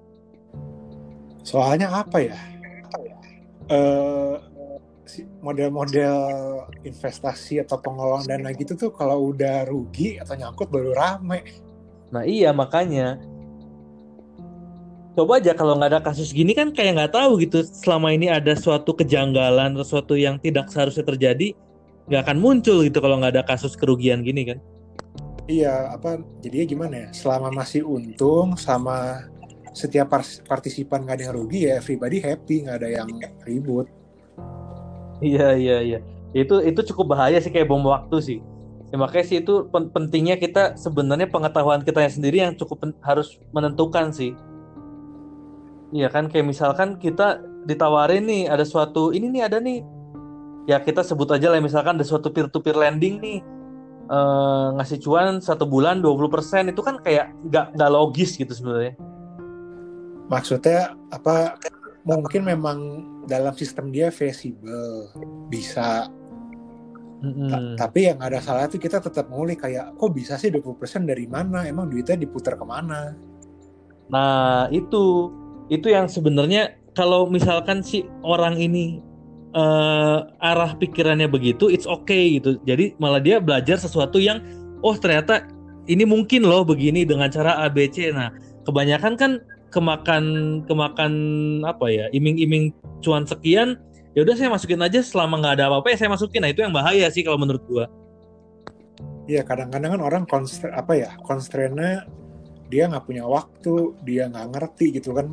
Soalnya 1.47 1.91
apa 1.91 2.19
ya? 2.19 2.39
Uh, 3.71 4.39
model-model 5.45 6.17
investasi 6.83 7.61
atau 7.61 7.77
pengelolaan 7.79 8.25
dana 8.25 8.51
gitu 8.57 8.75
tuh 8.75 8.91
kalau 8.91 9.31
udah 9.33 9.69
rugi 9.69 10.17
atau 10.19 10.35
nyangkut 10.35 10.73
baru 10.73 10.97
rame. 10.97 11.45
Nah 12.11 12.25
iya 12.25 12.51
makanya 12.51 13.21
coba 15.15 15.39
aja 15.39 15.55
kalau 15.55 15.79
nggak 15.79 15.91
ada 15.95 16.01
kasus 16.03 16.35
gini 16.35 16.53
kan 16.53 16.75
kayak 16.75 16.99
nggak 16.99 17.15
tahu 17.15 17.39
gitu. 17.41 17.63
Selama 17.63 18.11
ini 18.11 18.27
ada 18.27 18.53
suatu 18.59 18.93
kejanggalan 18.93 19.79
atau 19.79 19.87
suatu 19.87 20.19
yang 20.19 20.37
tidak 20.43 20.69
seharusnya 20.75 21.07
terjadi 21.07 21.55
nggak 22.11 22.21
akan 22.29 22.39
muncul 22.43 22.85
gitu 22.85 22.99
kalau 23.01 23.17
nggak 23.23 23.39
ada 23.39 23.45
kasus 23.47 23.79
kerugian 23.79 24.27
gini 24.27 24.53
kan. 24.53 24.59
Iya 25.47 25.95
apa 25.95 26.19
jadinya 26.43 26.67
gimana 26.67 26.95
ya? 27.07 27.09
Selama 27.15 27.49
masih 27.55 27.87
untung 27.87 28.59
sama 28.59 29.25
setiap 29.75 30.11
partisipan 30.47 31.07
nggak 31.07 31.17
ada 31.19 31.25
yang 31.31 31.35
rugi 31.35 31.61
ya 31.67 31.79
everybody 31.79 32.19
happy 32.19 32.67
nggak 32.67 32.77
ada 32.83 32.89
yang 32.91 33.09
ribut. 33.47 33.87
Iya 35.23 35.55
iya 35.55 35.79
iya. 35.81 35.99
Itu 36.35 36.59
itu 36.59 36.83
cukup 36.91 37.15
bahaya 37.15 37.39
sih 37.39 37.55
kayak 37.55 37.71
bom 37.71 37.87
waktu 37.87 38.19
sih. 38.19 38.41
Ya, 38.93 39.01
makanya 39.01 39.27
sih 39.27 39.39
itu 39.43 39.67
pentingnya 39.71 40.39
kita 40.39 40.79
sebenarnya 40.79 41.27
pengetahuan 41.27 41.83
kita 41.83 41.99
yang 41.99 42.15
sendiri 42.15 42.37
yang 42.47 42.55
cukup 42.55 42.95
harus 43.03 43.43
menentukan 43.51 44.15
sih 44.15 44.39
iya 45.95 46.11
kan 46.11 46.27
kayak 46.27 46.51
misalkan 46.51 46.99
kita 46.99 47.39
ditawarin 47.65 48.27
nih 48.27 48.51
ada 48.51 48.67
suatu 48.67 49.15
ini 49.15 49.31
nih 49.31 49.43
ada 49.47 49.63
nih. 49.63 49.81
Ya 50.67 50.81
kita 50.83 51.07
sebut 51.07 51.29
aja 51.31 51.53
lah 51.53 51.63
misalkan 51.63 51.97
ada 51.97 52.07
suatu 52.09 52.33
peer 52.35 52.51
to 52.51 52.59
peer 52.59 52.75
lending 52.75 53.21
nih 53.21 53.39
uh, 54.09 54.75
ngasih 54.77 54.99
cuan 55.01 55.41
satu 55.41 55.65
bulan 55.69 56.01
20% 56.01 56.73
itu 56.73 56.81
kan 56.81 57.01
kayak 57.01 57.33
nggak 57.49 57.77
nggak 57.77 57.91
logis 57.93 58.37
gitu 58.37 58.53
sebenarnya. 58.53 58.97
Maksudnya 60.29 60.97
apa 61.13 61.61
mungkin 62.05 62.43
memang 62.45 62.79
dalam 63.25 63.53
sistem 63.57 63.93
dia 63.93 64.13
visible 64.13 65.09
bisa. 65.49 66.09
Mm-hmm. 67.25 67.49
Ta 67.49 67.89
tapi 67.89 68.13
yang 68.13 68.21
ada 68.21 68.37
salah 68.41 68.69
itu 68.69 68.77
kita 68.77 69.01
tetap 69.01 69.33
mulai 69.33 69.57
kayak 69.57 69.97
kok 69.97 70.13
bisa 70.13 70.37
sih 70.37 70.53
20% 70.53 71.09
dari 71.09 71.25
mana? 71.25 71.65
Emang 71.65 71.89
duitnya 71.89 72.21
diputar 72.21 72.57
ke 72.57 72.65
mana? 72.65 73.17
Nah 74.13 74.69
itu 74.69 75.33
itu 75.73 75.93
yang 75.93 76.11
sebenarnya 76.11 76.77
kalau 76.93 77.27
misalkan 77.27 77.81
si 77.81 78.07
orang 78.23 78.57
ini 78.61 79.01
uh, 79.57 80.29
arah 80.41 80.77
pikirannya 80.77 81.27
begitu, 81.27 81.73
it's 81.73 81.89
okay 81.89 82.39
gitu. 82.39 82.61
Jadi 82.69 82.95
malah 83.01 83.21
dia 83.21 83.41
belajar 83.41 83.81
sesuatu 83.81 84.21
yang 84.21 84.41
oh 84.85 84.95
ternyata 84.95 85.47
ini 85.89 86.05
mungkin 86.09 86.47
loh 86.47 86.65
begini 86.65 87.05
dengan 87.05 87.29
cara 87.29 87.65
ABC. 87.67 88.13
Nah, 88.13 88.33
kebanyakan 88.65 89.15
kan 89.17 89.33
kemakan 89.75 90.25
kemakan 90.71 91.13
apa 91.67 91.87
ya 91.91 92.07
iming-iming 92.15 92.71
cuan 93.03 93.27
sekian 93.27 93.75
ya 94.15 94.23
udah 94.23 94.39
saya 94.39 94.47
masukin 94.55 94.79
aja 94.79 95.03
selama 95.03 95.43
nggak 95.43 95.55
ada 95.59 95.65
apa-apa 95.67 95.91
ya 95.91 95.97
saya 95.99 96.11
masukin 96.15 96.47
nah 96.47 96.51
itu 96.55 96.63
yang 96.63 96.71
bahaya 96.71 97.11
sih 97.11 97.27
kalau 97.27 97.43
menurut 97.43 97.67
gua 97.67 97.87
Iya 99.25 99.41
kadang-kadang 99.41 99.97
kan 99.97 100.03
orang 100.05 100.25
konstre 100.29 100.69
apa 100.69 100.93
ya 100.95 101.11
constraintnya 101.25 102.05
dia 102.69 102.87
nggak 102.87 103.09
punya 103.09 103.25
waktu 103.25 103.97
dia 104.05 104.29
nggak 104.29 104.53
ngerti 104.53 105.01
gitu 105.01 105.17
kan 105.17 105.33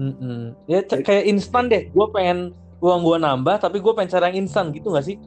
Mm 0.00 0.14
-mm. 0.16 0.42
Ya 0.64 0.80
kayak 0.80 1.28
instan 1.28 1.68
deh. 1.68 1.92
Gue 1.92 2.08
pengen 2.08 2.56
uang 2.80 3.04
gue 3.04 3.16
nambah, 3.20 3.60
tapi 3.60 3.84
gue 3.84 3.92
pengen 3.92 4.08
cara 4.16 4.32
yang 4.32 4.48
instan 4.48 4.72
gitu 4.72 4.96
gak 4.96 5.04
sih? 5.04 5.20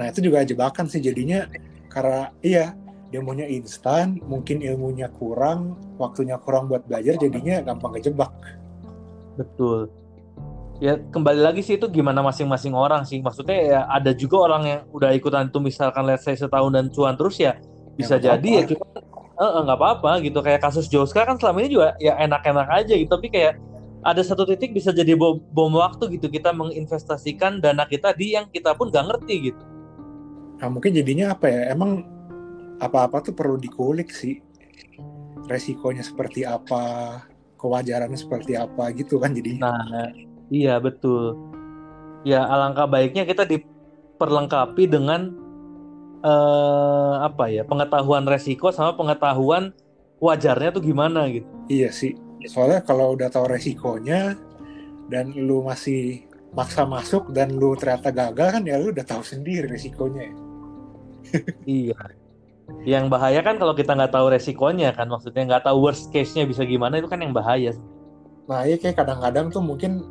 Nah 0.00 0.08
itu 0.08 0.24
juga 0.24 0.40
jebakan 0.40 0.88
sih 0.88 1.04
jadinya 1.04 1.44
karena 1.92 2.32
iya 2.40 2.72
dia 3.10 3.20
maunya 3.20 3.44
instan 3.50 4.22
mungkin 4.22 4.62
ilmunya 4.62 5.10
kurang 5.10 5.74
waktunya 5.98 6.38
kurang 6.38 6.70
buat 6.70 6.86
belajar 6.86 7.18
jadinya 7.18 7.58
gampang 7.66 7.98
kejebak 7.98 8.30
betul 9.34 9.90
ya 10.78 10.94
kembali 11.10 11.42
lagi 11.42 11.60
sih 11.60 11.74
itu 11.74 11.90
gimana 11.90 12.22
masing-masing 12.22 12.72
orang 12.72 13.02
sih 13.02 13.18
maksudnya 13.18 13.58
ya 13.58 13.80
ada 13.90 14.14
juga 14.14 14.46
orang 14.46 14.62
yang 14.62 14.80
udah 14.94 15.10
ikutan 15.10 15.50
itu 15.50 15.58
misalkan 15.58 16.06
let's 16.06 16.22
say 16.22 16.38
setahun 16.38 16.70
dan 16.70 16.86
cuan 16.88 17.18
terus 17.18 17.36
ya 17.36 17.58
bisa 17.98 18.16
Ya, 18.16 18.38
jadi 18.38 18.48
ya 18.48 18.62
kita 18.64 18.84
eh, 19.40 19.60
nggak 19.64 19.78
apa-apa 19.80 20.20
gitu. 20.20 20.44
Kayak 20.44 20.60
kasus 20.68 20.86
Joska 20.92 21.24
kan 21.24 21.40
selama 21.40 21.64
ini 21.64 21.80
juga 21.80 21.96
ya 21.96 22.14
enak-enak 22.20 22.68
aja 22.68 22.94
gitu. 22.94 23.08
Tapi 23.08 23.28
kayak 23.32 23.56
ada 24.00 24.20
satu 24.24 24.44
titik 24.48 24.72
bisa 24.76 24.92
jadi 24.92 25.16
bom, 25.16 25.40
bom 25.52 25.72
waktu 25.80 26.20
gitu. 26.20 26.28
Kita 26.28 26.52
menginvestasikan 26.52 27.64
dana 27.64 27.88
kita 27.88 28.12
di 28.12 28.36
yang 28.36 28.48
kita 28.52 28.76
pun 28.76 28.92
gak 28.92 29.08
ngerti 29.08 29.52
gitu. 29.52 29.64
Nah 30.60 30.68
mungkin 30.68 30.92
jadinya 30.92 31.32
apa 31.32 31.48
ya? 31.48 31.72
Emang 31.72 32.04
apa-apa 32.80 33.24
tuh 33.24 33.34
perlu 33.36 33.56
dikulik 33.56 34.12
sih. 34.12 34.40
Resikonya 35.48 36.04
seperti 36.04 36.44
apa? 36.44 37.24
Kewajarannya 37.60 38.16
seperti 38.16 38.56
apa 38.56 38.88
gitu 38.96 39.20
kan 39.20 39.36
jadi 39.36 39.60
nah 39.60 40.08
iya 40.48 40.80
betul. 40.80 41.36
Ya 42.24 42.44
alangkah 42.44 42.88
baiknya 42.88 43.28
kita 43.28 43.44
diperlengkapi 43.44 44.88
dengan 44.88 45.39
eh, 46.20 47.14
apa 47.24 47.44
ya 47.48 47.62
pengetahuan 47.64 48.24
resiko 48.28 48.70
sama 48.70 48.96
pengetahuan 48.96 49.72
wajarnya 50.20 50.70
tuh 50.76 50.84
gimana 50.84 51.28
gitu 51.32 51.48
iya 51.68 51.88
sih 51.92 52.16
soalnya 52.48 52.80
kalau 52.84 53.16
udah 53.16 53.28
tahu 53.28 53.48
resikonya 53.48 54.36
dan 55.10 55.34
lu 55.34 55.66
masih 55.66 56.24
maksa 56.50 56.82
masuk 56.86 57.30
dan 57.30 57.54
lu 57.54 57.78
ternyata 57.78 58.10
gagal 58.10 58.48
kan 58.58 58.62
ya 58.66 58.78
lu 58.78 58.90
udah 58.90 59.06
tahu 59.06 59.22
sendiri 59.22 59.70
resikonya 59.70 60.30
ya. 60.30 60.34
Iya. 61.66 61.98
Yang 62.86 63.04
bahaya 63.10 63.40
kan 63.42 63.58
kalau 63.58 63.74
kita 63.74 63.98
nggak 63.98 64.14
tahu 64.14 64.26
resikonya 64.30 64.94
kan, 64.94 65.10
maksudnya 65.10 65.42
nggak 65.46 65.64
tahu 65.66 65.90
worst 65.90 66.14
case-nya 66.14 66.46
bisa 66.46 66.62
gimana 66.62 67.02
itu 67.02 67.10
kan 67.10 67.18
yang 67.18 67.34
bahaya. 67.34 67.74
Nah, 68.46 68.66
iya 68.66 68.78
kayak 68.78 68.98
kadang-kadang 68.98 69.50
tuh 69.50 69.62
mungkin 69.62 70.10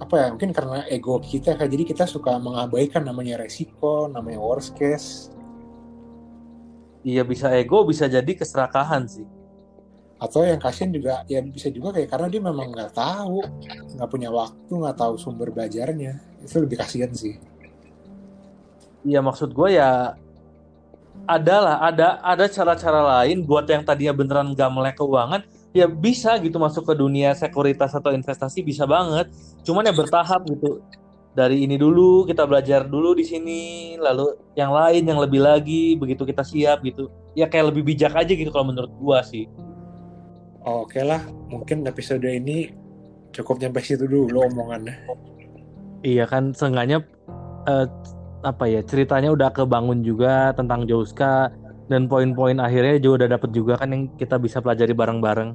apa 0.00 0.14
ya? 0.20 0.26
Mungkin 0.32 0.50
karena 0.56 0.84
ego 0.88 1.20
kita 1.20 1.56
kayak 1.58 1.70
jadi 1.72 1.84
kita 1.84 2.04
suka 2.08 2.36
mengabaikan 2.40 3.02
namanya 3.04 3.40
resiko, 3.42 4.08
namanya 4.08 4.40
worst 4.40 4.72
case, 4.78 5.28
Iya 7.02 7.22
bisa 7.26 7.50
ego, 7.58 7.82
bisa 7.82 8.06
jadi 8.06 8.32
keserakahan 8.38 9.04
sih. 9.10 9.26
atau 10.22 10.46
yang 10.46 10.62
kasihan 10.62 10.94
juga 10.94 11.26
ya 11.26 11.42
bisa 11.42 11.66
juga 11.66 11.98
kayak 11.98 12.06
karena 12.14 12.28
dia 12.30 12.38
memang 12.38 12.70
nggak 12.70 12.94
tahu, 12.94 13.42
nggak 13.98 14.10
punya 14.12 14.30
waktu, 14.30 14.70
nggak 14.70 14.96
tahu 15.02 15.14
sumber 15.18 15.50
belajarnya. 15.50 16.12
Itu 16.44 16.62
lebih 16.62 16.78
kasihan 16.78 17.10
sih. 17.10 17.42
Iya 19.02 19.18
maksud 19.18 19.50
gue 19.50 19.68
ya 19.78 20.14
adalah 21.26 21.82
ada 21.82 22.22
ada 22.22 22.46
cara-cara 22.46 23.00
lain 23.22 23.42
buat 23.42 23.66
yang 23.66 23.82
tadinya 23.86 24.14
beneran 24.14 24.54
gak 24.54 24.70
melek 24.74 24.96
keuangan 24.98 25.42
ya 25.72 25.88
bisa 25.88 26.36
gitu 26.38 26.60
masuk 26.60 26.92
ke 26.92 26.94
dunia 26.94 27.32
sekuritas 27.32 27.96
atau 27.96 28.12
investasi 28.12 28.60
bisa 28.60 28.84
banget. 28.84 29.32
Cuman 29.64 29.88
ya 29.88 29.92
bertahap 29.96 30.44
gitu. 30.48 30.84
Dari 31.32 31.64
ini 31.64 31.80
dulu 31.80 32.28
kita 32.28 32.44
belajar 32.44 32.84
dulu 32.84 33.16
di 33.16 33.24
sini, 33.24 33.96
lalu 33.96 34.36
yang 34.52 34.68
lain 34.68 35.08
yang 35.08 35.16
lebih 35.16 35.40
lagi 35.40 35.96
begitu 35.96 36.28
kita 36.28 36.44
siap 36.44 36.84
gitu. 36.84 37.08
Ya 37.32 37.48
kayak 37.48 37.72
lebih 37.72 37.88
bijak 37.88 38.12
aja 38.12 38.32
gitu 38.36 38.52
kalau 38.52 38.68
menurut 38.68 38.92
gua 39.00 39.24
sih. 39.24 39.48
Oke 40.62 41.00
lah, 41.00 41.24
mungkin 41.48 41.88
episode 41.88 42.28
ini 42.28 42.70
cukup 43.32 43.64
nyampe 43.64 43.80
situ 43.80 44.04
dulu 44.04 44.44
omongannya. 44.44 44.94
Iya 46.04 46.28
kan 46.28 46.52
seenggaknya 46.52 47.00
eh, 47.64 47.88
apa 48.44 48.64
ya 48.66 48.84
ceritanya 48.84 49.32
udah 49.32 49.54
kebangun 49.54 50.04
juga 50.04 50.52
tentang 50.52 50.84
Jouska 50.84 51.48
dan 51.92 52.08
poin-poin 52.08 52.56
akhirnya 52.56 52.96
juga 52.96 53.24
udah 53.24 53.28
dapet 53.36 53.50
juga 53.52 53.76
kan 53.76 53.92
yang 53.92 54.08
kita 54.16 54.40
bisa 54.40 54.64
pelajari 54.64 54.96
bareng-bareng. 54.96 55.52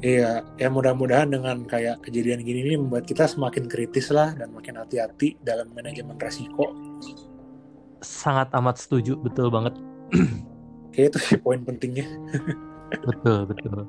Iya, 0.00 0.40
ya 0.56 0.68
mudah-mudahan 0.72 1.28
dengan 1.28 1.66
kayak 1.68 2.00
kejadian 2.06 2.40
gini 2.40 2.64
ini 2.64 2.76
membuat 2.80 3.04
kita 3.04 3.28
semakin 3.28 3.68
kritis 3.68 4.08
lah 4.08 4.32
dan 4.32 4.48
makin 4.54 4.80
hati-hati 4.80 5.36
dalam 5.44 5.68
manajemen 5.76 6.16
resiko. 6.16 6.72
Sangat 8.00 8.48
amat 8.56 8.80
setuju, 8.80 9.20
betul 9.20 9.52
banget. 9.52 9.76
Kayak 10.96 11.14
itu 11.14 11.18
sih 11.22 11.38
poin 11.38 11.62
pentingnya. 11.62 12.02
Betul, 13.06 13.46
betul. 13.46 13.86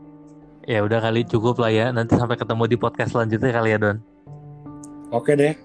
Ya 0.70 0.86
udah 0.86 1.02
kali 1.02 1.26
cukup 1.26 1.58
lah 1.58 1.74
ya. 1.74 1.90
Nanti 1.90 2.14
sampai 2.14 2.38
ketemu 2.38 2.70
di 2.70 2.78
podcast 2.78 3.18
selanjutnya 3.18 3.50
kali 3.50 3.74
ya 3.74 3.82
Don. 3.82 3.98
Oke 5.10 5.34
deh, 5.34 5.58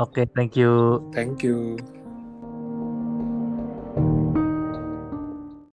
Oke, 0.00 0.24
thank 0.32 0.56
you. 0.56 1.04
thank 1.12 1.44
you. 1.44 1.76